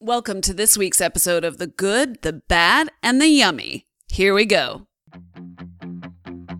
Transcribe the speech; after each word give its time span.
Welcome 0.00 0.42
to 0.42 0.54
this 0.54 0.78
week's 0.78 1.00
episode 1.00 1.42
of 1.42 1.58
The 1.58 1.66
Good, 1.66 2.22
the 2.22 2.34
Bad, 2.34 2.88
and 3.02 3.20
the 3.20 3.26
Yummy. 3.26 3.84
Here 4.06 4.32
we 4.32 4.46
go. 4.46 4.86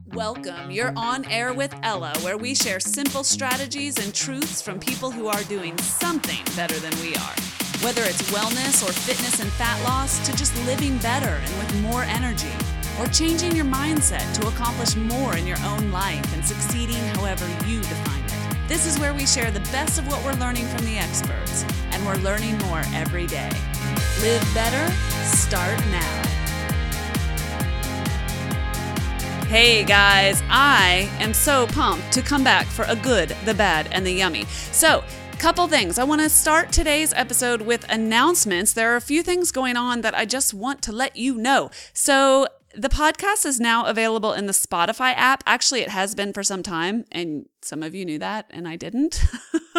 Welcome. 0.06 0.72
You're 0.72 0.92
on 0.96 1.24
air 1.26 1.54
with 1.54 1.72
Ella, 1.84 2.12
where 2.22 2.36
we 2.36 2.56
share 2.56 2.80
simple 2.80 3.22
strategies 3.22 4.04
and 4.04 4.12
truths 4.12 4.60
from 4.60 4.80
people 4.80 5.12
who 5.12 5.28
are 5.28 5.44
doing 5.44 5.78
something 5.78 6.44
better 6.56 6.74
than 6.80 6.90
we 7.00 7.14
are. 7.14 7.34
Whether 7.80 8.02
it's 8.02 8.28
wellness 8.32 8.82
or 8.82 8.92
fitness 8.92 9.38
and 9.38 9.52
fat 9.52 9.80
loss, 9.84 10.18
to 10.26 10.36
just 10.36 10.56
living 10.66 10.98
better 10.98 11.28
and 11.28 11.58
with 11.58 11.80
more 11.82 12.02
energy, 12.02 12.50
or 12.98 13.06
changing 13.06 13.54
your 13.54 13.66
mindset 13.66 14.34
to 14.40 14.48
accomplish 14.48 14.96
more 14.96 15.36
in 15.36 15.46
your 15.46 15.60
own 15.64 15.92
life 15.92 16.34
and 16.34 16.44
succeeding 16.44 16.96
however 17.14 17.46
you 17.68 17.78
define 17.82 18.24
it. 18.24 18.27
This 18.68 18.84
is 18.84 18.98
where 18.98 19.14
we 19.14 19.24
share 19.26 19.50
the 19.50 19.60
best 19.72 19.98
of 19.98 20.06
what 20.06 20.22
we're 20.22 20.38
learning 20.38 20.66
from 20.66 20.84
the 20.84 20.98
experts, 20.98 21.64
and 21.90 22.04
we're 22.04 22.16
learning 22.16 22.58
more 22.58 22.82
every 22.92 23.26
day. 23.26 23.50
Live 24.20 24.46
better, 24.52 24.92
start 25.24 25.78
now. 25.86 26.22
Hey 29.46 29.84
guys, 29.84 30.42
I 30.50 31.10
am 31.18 31.32
so 31.32 31.66
pumped 31.68 32.12
to 32.12 32.20
come 32.20 32.44
back 32.44 32.66
for 32.66 32.84
a 32.88 32.96
good, 32.96 33.34
the 33.46 33.54
bad, 33.54 33.88
and 33.90 34.06
the 34.06 34.12
yummy. 34.12 34.44
So, 34.44 35.02
couple 35.38 35.66
things. 35.68 35.98
I 35.98 36.04
want 36.04 36.20
to 36.20 36.28
start 36.28 36.72
today's 36.72 37.12
episode 37.14 37.62
with 37.62 37.88
announcements. 37.88 38.72
There 38.72 38.92
are 38.92 38.96
a 38.96 39.00
few 39.00 39.22
things 39.22 39.52
going 39.52 39.76
on 39.76 40.00
that 40.00 40.12
I 40.14 40.24
just 40.24 40.52
want 40.52 40.82
to 40.82 40.92
let 40.92 41.16
you 41.16 41.36
know. 41.36 41.70
So, 41.92 42.48
the 42.74 42.88
podcast 42.88 43.46
is 43.46 43.58
now 43.58 43.86
available 43.86 44.32
in 44.32 44.46
the 44.46 44.52
Spotify 44.52 45.14
app. 45.16 45.42
Actually, 45.46 45.80
it 45.80 45.88
has 45.88 46.14
been 46.14 46.32
for 46.32 46.42
some 46.42 46.62
time, 46.62 47.04
and 47.10 47.46
some 47.62 47.82
of 47.82 47.94
you 47.94 48.04
knew 48.04 48.18
that, 48.18 48.46
and 48.50 48.68
I 48.68 48.76
didn't. 48.76 49.24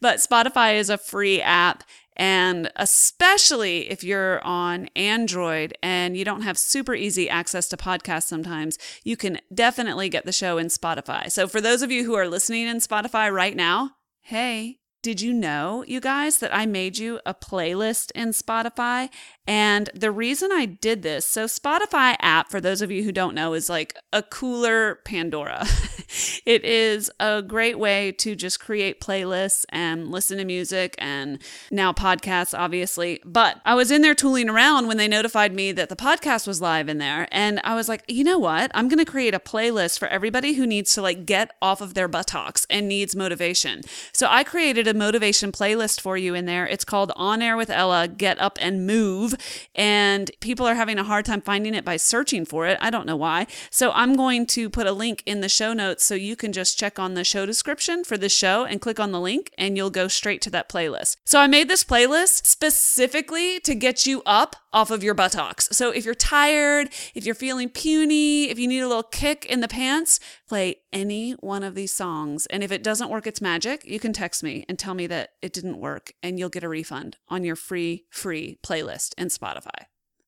but 0.00 0.18
Spotify 0.18 0.76
is 0.76 0.90
a 0.90 0.98
free 0.98 1.40
app. 1.40 1.84
And 2.14 2.70
especially 2.76 3.90
if 3.90 4.04
you're 4.04 4.44
on 4.44 4.88
Android 4.94 5.72
and 5.82 6.14
you 6.14 6.26
don't 6.26 6.42
have 6.42 6.58
super 6.58 6.94
easy 6.94 7.28
access 7.30 7.68
to 7.68 7.76
podcasts 7.78 8.24
sometimes, 8.24 8.78
you 9.02 9.16
can 9.16 9.40
definitely 9.52 10.10
get 10.10 10.26
the 10.26 10.32
show 10.32 10.58
in 10.58 10.66
Spotify. 10.66 11.32
So, 11.32 11.48
for 11.48 11.60
those 11.60 11.80
of 11.80 11.90
you 11.90 12.04
who 12.04 12.14
are 12.14 12.28
listening 12.28 12.66
in 12.66 12.78
Spotify 12.78 13.32
right 13.32 13.56
now, 13.56 13.92
hey, 14.20 14.80
did 15.02 15.20
you 15.20 15.32
know, 15.32 15.84
you 15.88 16.00
guys, 16.00 16.38
that 16.38 16.54
I 16.54 16.64
made 16.64 16.96
you 16.96 17.18
a 17.26 17.34
playlist 17.34 18.12
in 18.12 18.28
Spotify? 18.28 19.10
And 19.44 19.90
the 19.92 20.12
reason 20.12 20.52
I 20.52 20.66
did 20.66 21.02
this, 21.02 21.26
so 21.26 21.46
Spotify 21.46 22.14
app, 22.20 22.48
for 22.48 22.60
those 22.60 22.80
of 22.80 22.92
you 22.92 23.02
who 23.02 23.10
don't 23.10 23.34
know, 23.34 23.54
is 23.54 23.68
like 23.68 23.96
a 24.12 24.22
cooler 24.22 25.00
Pandora. 25.04 25.66
it 26.46 26.64
is 26.64 27.10
a 27.18 27.42
great 27.42 27.80
way 27.80 28.12
to 28.12 28.36
just 28.36 28.60
create 28.60 29.00
playlists 29.00 29.64
and 29.70 30.12
listen 30.12 30.38
to 30.38 30.44
music 30.44 30.94
and 30.98 31.42
now 31.72 31.92
podcasts, 31.92 32.56
obviously. 32.56 33.20
But 33.24 33.60
I 33.64 33.74
was 33.74 33.90
in 33.90 34.02
there 34.02 34.14
tooling 34.14 34.48
around 34.48 34.86
when 34.86 34.96
they 34.96 35.08
notified 35.08 35.52
me 35.52 35.72
that 35.72 35.88
the 35.88 35.96
podcast 35.96 36.46
was 36.46 36.60
live 36.60 36.88
in 36.88 36.98
there. 36.98 37.26
And 37.32 37.60
I 37.64 37.74
was 37.74 37.88
like, 37.88 38.04
you 38.06 38.22
know 38.22 38.38
what? 38.38 38.70
I'm 38.74 38.86
going 38.86 39.04
to 39.04 39.10
create 39.10 39.34
a 39.34 39.40
playlist 39.40 39.98
for 39.98 40.06
everybody 40.06 40.52
who 40.52 40.68
needs 40.68 40.94
to 40.94 41.02
like 41.02 41.26
get 41.26 41.50
off 41.60 41.80
of 41.80 41.94
their 41.94 42.06
buttocks 42.06 42.64
and 42.70 42.86
needs 42.86 43.16
motivation. 43.16 43.80
So 44.12 44.28
I 44.30 44.44
created 44.44 44.86
a 44.86 44.91
motivation 44.94 45.52
playlist 45.52 46.00
for 46.00 46.16
you 46.16 46.34
in 46.34 46.46
there. 46.46 46.66
It's 46.66 46.84
called 46.84 47.12
On 47.16 47.42
Air 47.42 47.56
with 47.56 47.70
Ella 47.70 48.08
Get 48.08 48.40
Up 48.40 48.58
and 48.60 48.86
Move. 48.86 49.34
And 49.74 50.30
people 50.40 50.66
are 50.66 50.74
having 50.74 50.98
a 50.98 51.04
hard 51.04 51.24
time 51.24 51.40
finding 51.40 51.74
it 51.74 51.84
by 51.84 51.96
searching 51.96 52.44
for 52.44 52.66
it. 52.66 52.78
I 52.80 52.90
don't 52.90 53.06
know 53.06 53.16
why. 53.16 53.46
So 53.70 53.90
I'm 53.92 54.14
going 54.14 54.46
to 54.48 54.68
put 54.70 54.86
a 54.86 54.92
link 54.92 55.22
in 55.26 55.40
the 55.40 55.48
show 55.48 55.72
notes 55.72 56.04
so 56.04 56.14
you 56.14 56.36
can 56.36 56.52
just 56.52 56.78
check 56.78 56.98
on 56.98 57.14
the 57.14 57.24
show 57.24 57.46
description 57.46 58.04
for 58.04 58.16
the 58.16 58.28
show 58.28 58.64
and 58.64 58.80
click 58.80 59.00
on 59.00 59.12
the 59.12 59.20
link 59.20 59.50
and 59.58 59.76
you'll 59.76 59.90
go 59.90 60.08
straight 60.08 60.40
to 60.42 60.50
that 60.50 60.68
playlist. 60.68 61.16
So 61.24 61.40
I 61.40 61.46
made 61.46 61.68
this 61.68 61.84
playlist 61.84 62.46
specifically 62.46 63.60
to 63.60 63.74
get 63.74 64.06
you 64.06 64.22
up 64.26 64.56
off 64.72 64.90
of 64.90 65.02
your 65.02 65.14
buttocks. 65.14 65.68
So 65.72 65.90
if 65.90 66.04
you're 66.04 66.14
tired, 66.14 66.88
if 67.14 67.26
you're 67.26 67.34
feeling 67.34 67.68
puny, 67.68 68.50
if 68.50 68.58
you 68.58 68.66
need 68.66 68.80
a 68.80 68.88
little 68.88 69.02
kick 69.02 69.44
in 69.44 69.60
the 69.60 69.68
pants, 69.68 70.18
play 70.48 70.76
any 70.92 71.32
one 71.32 71.62
of 71.62 71.74
these 71.74 71.92
songs. 71.92 72.46
And 72.46 72.62
if 72.62 72.72
it 72.72 72.82
doesn't 72.82 73.10
work, 73.10 73.26
it's 73.26 73.40
magic. 73.40 73.84
You 73.84 74.00
can 74.00 74.12
text 74.12 74.42
me 74.42 74.64
and 74.68 74.78
tell 74.82 74.94
me 74.94 75.06
that 75.06 75.30
it 75.40 75.52
didn't 75.52 75.78
work 75.78 76.12
and 76.22 76.38
you'll 76.38 76.48
get 76.48 76.64
a 76.64 76.68
refund 76.68 77.16
on 77.28 77.44
your 77.44 77.56
free, 77.56 78.04
free 78.10 78.58
playlist 78.62 79.14
in 79.16 79.28
Spotify. 79.28 79.86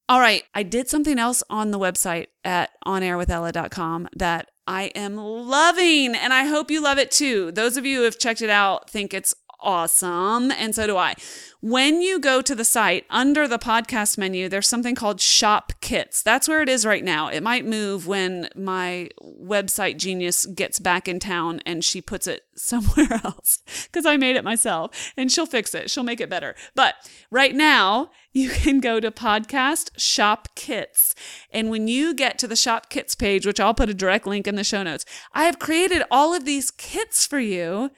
All 0.09 0.20
right, 0.20 0.44
I 0.54 0.62
did 0.62 0.88
something 0.88 1.19
else 1.19 1.42
on 1.48 1.70
the 1.70 1.78
website 1.78 2.26
at 2.44 2.70
onairwithella.com 2.87 4.09
that 4.16 4.50
I 4.66 4.84
am 4.94 5.16
loving, 5.16 6.14
and 6.14 6.32
I 6.32 6.44
hope 6.44 6.70
you 6.70 6.82
love 6.82 6.98
it 6.98 7.10
too. 7.10 7.53
Those 7.53 7.76
of 7.76 7.84
you 7.84 7.98
who 7.98 8.04
have 8.04 8.19
checked 8.19 8.43
it 8.43 8.50
out 8.50 8.88
think 8.88 9.12
it's 9.12 9.34
awesome, 9.64 10.50
and 10.52 10.75
so 10.75 10.86
do 10.86 10.97
I. 10.97 11.14
When 11.60 12.02
you 12.02 12.20
go 12.20 12.42
to 12.42 12.54
the 12.54 12.62
site 12.62 13.06
under 13.08 13.48
the 13.48 13.58
podcast 13.58 14.19
menu, 14.19 14.50
there's 14.50 14.69
something 14.69 14.94
called 14.94 15.19
Shop 15.19 15.72
Kits. 15.80 16.22
That's 16.22 16.47
where 16.47 16.60
it 16.60 16.69
is 16.69 16.84
right 16.84 17.02
now. 17.02 17.28
It 17.28 17.42
might 17.42 17.64
move 17.64 18.06
when 18.06 18.50
my 18.54 19.08
website 19.22 19.97
genius 19.97 20.44
gets 20.44 20.78
back 20.78 21.08
in 21.08 21.19
town 21.19 21.60
and 21.64 21.82
she 21.82 22.02
puts 22.02 22.26
it 22.26 22.42
somewhere 22.54 23.19
else 23.25 23.62
because 23.84 24.04
I 24.04 24.19
made 24.19 24.36
it 24.36 24.44
myself 24.44 25.12
and 25.16 25.32
she'll 25.32 25.47
fix 25.47 25.75
it. 25.75 25.91
She'll 25.91 26.04
make 26.04 26.20
it 26.20 26.28
better. 26.28 26.54
But 26.75 26.96
right 27.31 27.54
now, 27.54 28.10
you 28.34 28.50
can 28.50 28.81
go 28.81 29.00
to 29.00 29.10
podcast 29.10 29.88
shop 29.96 30.48
kits. 30.54 31.14
And 31.50 31.70
when 31.70 31.88
you 31.88 32.12
get 32.12 32.38
to 32.41 32.46
the 32.46 32.56
shop 32.56 32.91
kits 32.91 33.14
page, 33.14 33.46
which 33.46 33.58
I'll 33.58 33.72
put 33.72 33.88
a 33.88 33.94
direct 33.94 34.26
link 34.26 34.46
in 34.46 34.56
the 34.56 34.64
show 34.64 34.82
notes, 34.82 35.06
I 35.32 35.44
have 35.44 35.58
created 35.58 36.02
all 36.10 36.34
of 36.34 36.44
these 36.44 36.70
kits 36.70 37.26
for 37.26 37.41
you. 37.41 37.91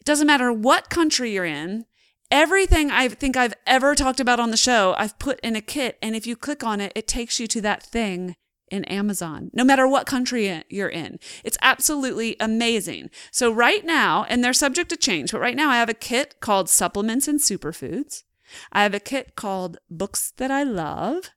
It 0.00 0.06
doesn't 0.06 0.26
matter 0.26 0.52
what 0.52 0.90
country 0.90 1.32
you're 1.32 1.44
in. 1.44 1.84
Everything 2.30 2.90
I 2.90 3.08
think 3.08 3.36
I've 3.36 3.54
ever 3.66 3.94
talked 3.94 4.20
about 4.20 4.40
on 4.40 4.50
the 4.50 4.56
show, 4.56 4.94
I've 4.96 5.18
put 5.18 5.40
in 5.40 5.56
a 5.56 5.60
kit. 5.60 5.98
And 6.00 6.14
if 6.14 6.26
you 6.26 6.36
click 6.36 6.62
on 6.62 6.80
it, 6.80 6.92
it 6.94 7.08
takes 7.08 7.40
you 7.40 7.46
to 7.48 7.60
that 7.62 7.82
thing 7.82 8.36
in 8.70 8.84
Amazon, 8.84 9.50
no 9.52 9.64
matter 9.64 9.86
what 9.86 10.06
country 10.06 10.62
you're 10.68 10.88
in. 10.88 11.18
It's 11.44 11.58
absolutely 11.60 12.36
amazing. 12.38 13.10
So, 13.32 13.52
right 13.52 13.84
now, 13.84 14.24
and 14.28 14.44
they're 14.44 14.52
subject 14.52 14.90
to 14.90 14.96
change, 14.96 15.32
but 15.32 15.40
right 15.40 15.56
now 15.56 15.70
I 15.70 15.76
have 15.76 15.88
a 15.88 15.94
kit 15.94 16.36
called 16.40 16.70
Supplements 16.70 17.26
and 17.26 17.40
Superfoods. 17.40 18.22
I 18.72 18.84
have 18.84 18.94
a 18.94 19.00
kit 19.00 19.34
called 19.36 19.78
Books 19.90 20.32
That 20.36 20.50
I 20.50 20.62
Love. 20.62 21.30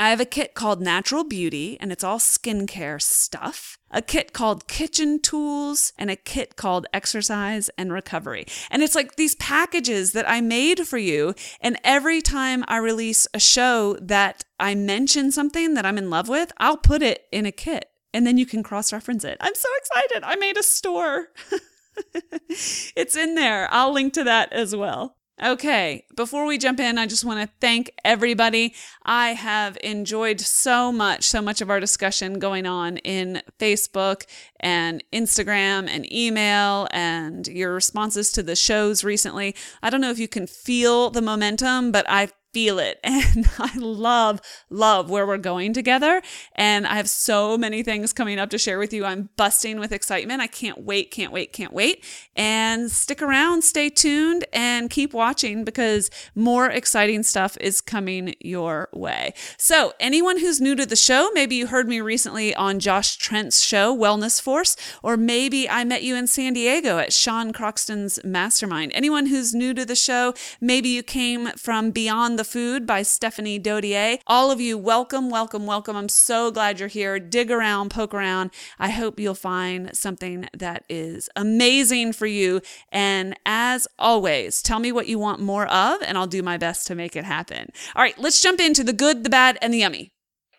I 0.00 0.10
have 0.10 0.20
a 0.20 0.24
kit 0.24 0.54
called 0.54 0.80
Natural 0.80 1.24
Beauty, 1.24 1.76
and 1.80 1.90
it's 1.90 2.04
all 2.04 2.20
skincare 2.20 3.02
stuff. 3.02 3.78
A 3.90 4.00
kit 4.00 4.32
called 4.32 4.68
Kitchen 4.68 5.20
Tools, 5.20 5.92
and 5.98 6.08
a 6.08 6.14
kit 6.14 6.54
called 6.54 6.86
Exercise 6.92 7.68
and 7.76 7.92
Recovery. 7.92 8.46
And 8.70 8.84
it's 8.84 8.94
like 8.94 9.16
these 9.16 9.34
packages 9.34 10.12
that 10.12 10.28
I 10.28 10.40
made 10.40 10.86
for 10.86 10.98
you. 10.98 11.34
And 11.60 11.80
every 11.82 12.22
time 12.22 12.64
I 12.68 12.76
release 12.76 13.26
a 13.34 13.40
show 13.40 13.96
that 14.00 14.44
I 14.60 14.76
mention 14.76 15.32
something 15.32 15.74
that 15.74 15.84
I'm 15.84 15.98
in 15.98 16.10
love 16.10 16.28
with, 16.28 16.52
I'll 16.58 16.76
put 16.76 17.02
it 17.02 17.24
in 17.32 17.44
a 17.44 17.50
kit, 17.50 17.90
and 18.14 18.24
then 18.24 18.38
you 18.38 18.46
can 18.46 18.62
cross 18.62 18.92
reference 18.92 19.24
it. 19.24 19.38
I'm 19.40 19.56
so 19.56 19.68
excited. 19.78 20.22
I 20.22 20.36
made 20.36 20.56
a 20.56 20.62
store. 20.62 21.30
it's 22.48 23.16
in 23.16 23.34
there. 23.34 23.66
I'll 23.72 23.92
link 23.92 24.12
to 24.12 24.22
that 24.22 24.52
as 24.52 24.76
well. 24.76 25.17
Okay, 25.40 26.04
before 26.16 26.46
we 26.46 26.58
jump 26.58 26.80
in, 26.80 26.98
I 26.98 27.06
just 27.06 27.24
want 27.24 27.40
to 27.40 27.54
thank 27.60 27.92
everybody. 28.04 28.74
I 29.04 29.34
have 29.34 29.78
enjoyed 29.84 30.40
so 30.40 30.90
much, 30.90 31.22
so 31.22 31.40
much 31.40 31.60
of 31.60 31.70
our 31.70 31.78
discussion 31.78 32.40
going 32.40 32.66
on 32.66 32.96
in 32.98 33.42
Facebook 33.60 34.24
and 34.58 35.04
Instagram 35.12 35.88
and 35.88 36.12
email 36.12 36.88
and 36.90 37.46
your 37.46 37.72
responses 37.72 38.32
to 38.32 38.42
the 38.42 38.56
shows 38.56 39.04
recently. 39.04 39.54
I 39.80 39.90
don't 39.90 40.00
know 40.00 40.10
if 40.10 40.18
you 40.18 40.26
can 40.26 40.48
feel 40.48 41.10
the 41.10 41.22
momentum, 41.22 41.92
but 41.92 42.04
I 42.08 42.30
feel 42.58 42.80
it. 42.80 42.98
And 43.18 43.48
I 43.58 43.76
love, 43.76 44.40
love 44.70 45.10
where 45.10 45.26
we're 45.26 45.38
going 45.38 45.72
together. 45.72 46.22
And 46.54 46.86
I 46.86 46.94
have 46.96 47.08
so 47.08 47.58
many 47.58 47.82
things 47.82 48.12
coming 48.12 48.38
up 48.38 48.50
to 48.50 48.58
share 48.58 48.78
with 48.78 48.92
you. 48.92 49.04
I'm 49.04 49.28
busting 49.36 49.78
with 49.78 49.92
excitement. 49.92 50.40
I 50.40 50.46
can't 50.46 50.82
wait, 50.82 51.10
can't 51.10 51.32
wait, 51.32 51.52
can't 51.52 51.72
wait. 51.72 52.04
And 52.34 52.90
stick 52.90 53.20
around, 53.20 53.62
stay 53.62 53.90
tuned, 53.90 54.44
and 54.52 54.88
keep 54.88 55.12
watching 55.12 55.64
because 55.64 56.10
more 56.34 56.66
exciting 56.70 57.22
stuff 57.22 57.56
is 57.60 57.80
coming 57.80 58.34
your 58.40 58.88
way. 58.92 59.34
So, 59.56 59.92
anyone 60.00 60.38
who's 60.38 60.60
new 60.60 60.74
to 60.76 60.86
the 60.86 60.96
show, 60.96 61.30
maybe 61.34 61.56
you 61.56 61.66
heard 61.66 61.88
me 61.88 62.00
recently 62.00 62.54
on 62.54 62.78
Josh 62.78 63.16
Trent's 63.16 63.60
show, 63.60 63.96
Wellness 63.96 64.40
Force, 64.40 64.76
or 65.02 65.16
maybe 65.16 65.68
I 65.68 65.84
met 65.84 66.02
you 66.02 66.14
in 66.16 66.26
San 66.26 66.54
Diego 66.54 66.98
at 66.98 67.12
Sean 67.12 67.52
Croxton's 67.52 68.18
Mastermind. 68.24 68.92
Anyone 68.94 69.26
who's 69.26 69.54
new 69.54 69.74
to 69.74 69.84
the 69.84 69.96
show, 69.96 70.34
maybe 70.60 70.88
you 70.88 71.02
came 71.02 71.48
from 71.56 71.90
Beyond 71.90 72.38
the 72.38 72.47
Food 72.48 72.86
by 72.86 73.02
Stephanie 73.02 73.60
Dodier. 73.60 74.20
All 74.26 74.50
of 74.50 74.58
you, 74.58 74.78
welcome, 74.78 75.28
welcome, 75.28 75.66
welcome. 75.66 75.96
I'm 75.96 76.08
so 76.08 76.50
glad 76.50 76.80
you're 76.80 76.88
here. 76.88 77.20
Dig 77.20 77.50
around, 77.50 77.90
poke 77.90 78.14
around. 78.14 78.50
I 78.78 78.88
hope 78.88 79.20
you'll 79.20 79.34
find 79.34 79.94
something 79.94 80.48
that 80.56 80.84
is 80.88 81.28
amazing 81.36 82.14
for 82.14 82.26
you. 82.26 82.62
And 82.90 83.38
as 83.44 83.86
always, 83.98 84.62
tell 84.62 84.78
me 84.78 84.92
what 84.92 85.08
you 85.08 85.18
want 85.18 85.40
more 85.40 85.66
of, 85.66 86.00
and 86.02 86.16
I'll 86.16 86.26
do 86.26 86.42
my 86.42 86.56
best 86.56 86.86
to 86.86 86.94
make 86.94 87.16
it 87.16 87.24
happen. 87.24 87.70
All 87.94 88.02
right, 88.02 88.18
let's 88.18 88.40
jump 88.40 88.60
into 88.60 88.82
the 88.82 88.94
good, 88.94 89.24
the 89.24 89.30
bad, 89.30 89.58
and 89.60 89.74
the 89.74 89.78
yummy. 89.78 90.12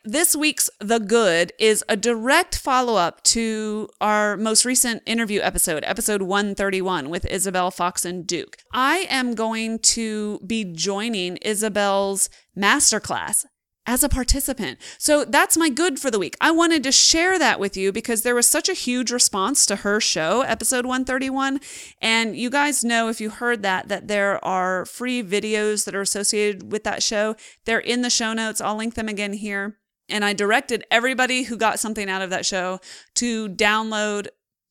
This 0.06 0.34
week's 0.34 0.70
The 0.80 1.00
Good 1.00 1.52
is 1.60 1.84
a 1.90 1.98
direct 1.98 2.58
follow 2.58 2.96
up 2.96 3.22
to 3.24 3.90
our 4.00 4.38
most 4.38 4.64
recent 4.64 5.04
interview 5.06 5.42
episode, 5.42 5.84
episode 5.86 6.22
131 6.22 7.10
with 7.10 7.26
Isabel 7.26 7.70
Foxen 7.70 8.26
Duke. 8.26 8.60
I 8.72 9.08
am 9.10 9.36
going 9.36 9.80
to 9.80 10.40
be 10.48 10.64
joining 10.64 11.36
Isabel's 11.38 12.30
masterclass 12.58 13.46
as 13.86 14.02
a 14.02 14.08
participant. 14.08 14.80
So 14.98 15.26
that's 15.26 15.58
my 15.58 15.68
good 15.68 16.00
for 16.00 16.10
the 16.10 16.20
week. 16.20 16.38
I 16.40 16.52
wanted 16.52 16.82
to 16.84 16.94
share 16.94 17.38
that 17.38 17.60
with 17.60 17.76
you 17.76 17.92
because 17.92 18.22
there 18.22 18.36
was 18.36 18.48
such 18.48 18.70
a 18.70 18.74
huge 18.74 19.12
response 19.12 19.66
to 19.66 19.78
her 19.78 20.00
show, 20.00 20.44
episode 20.44 20.86
131. 20.86 21.60
And 22.02 22.38
you 22.38 22.50
guys 22.50 22.86
know, 22.86 23.10
if 23.10 23.20
you 23.20 23.32
heard 23.32 23.64
that, 23.64 23.90
that 23.90 24.08
there 24.08 24.44
are 24.46 24.86
free 24.86 25.22
videos 25.22 25.84
that 25.84 25.96
are 25.96 26.02
associated 26.02 26.72
with 26.72 26.86
that 26.86 27.04
show. 27.04 27.36
They're 27.66 27.80
in 27.80 28.02
the 28.02 28.10
show 28.10 28.32
notes. 28.32 28.62
I'll 28.62 28.78
link 28.78 28.94
them 28.94 29.10
again 29.10 29.34
here. 29.34 29.79
And 30.10 30.26
I 30.26 30.34
directed 30.34 30.84
everybody 30.92 31.44
who 31.44 31.58
got 31.58 31.80
something 31.80 32.10
out 32.10 32.22
of 32.22 32.30
that 32.30 32.46
show 32.46 32.80
to 33.16 33.50
download 33.50 34.28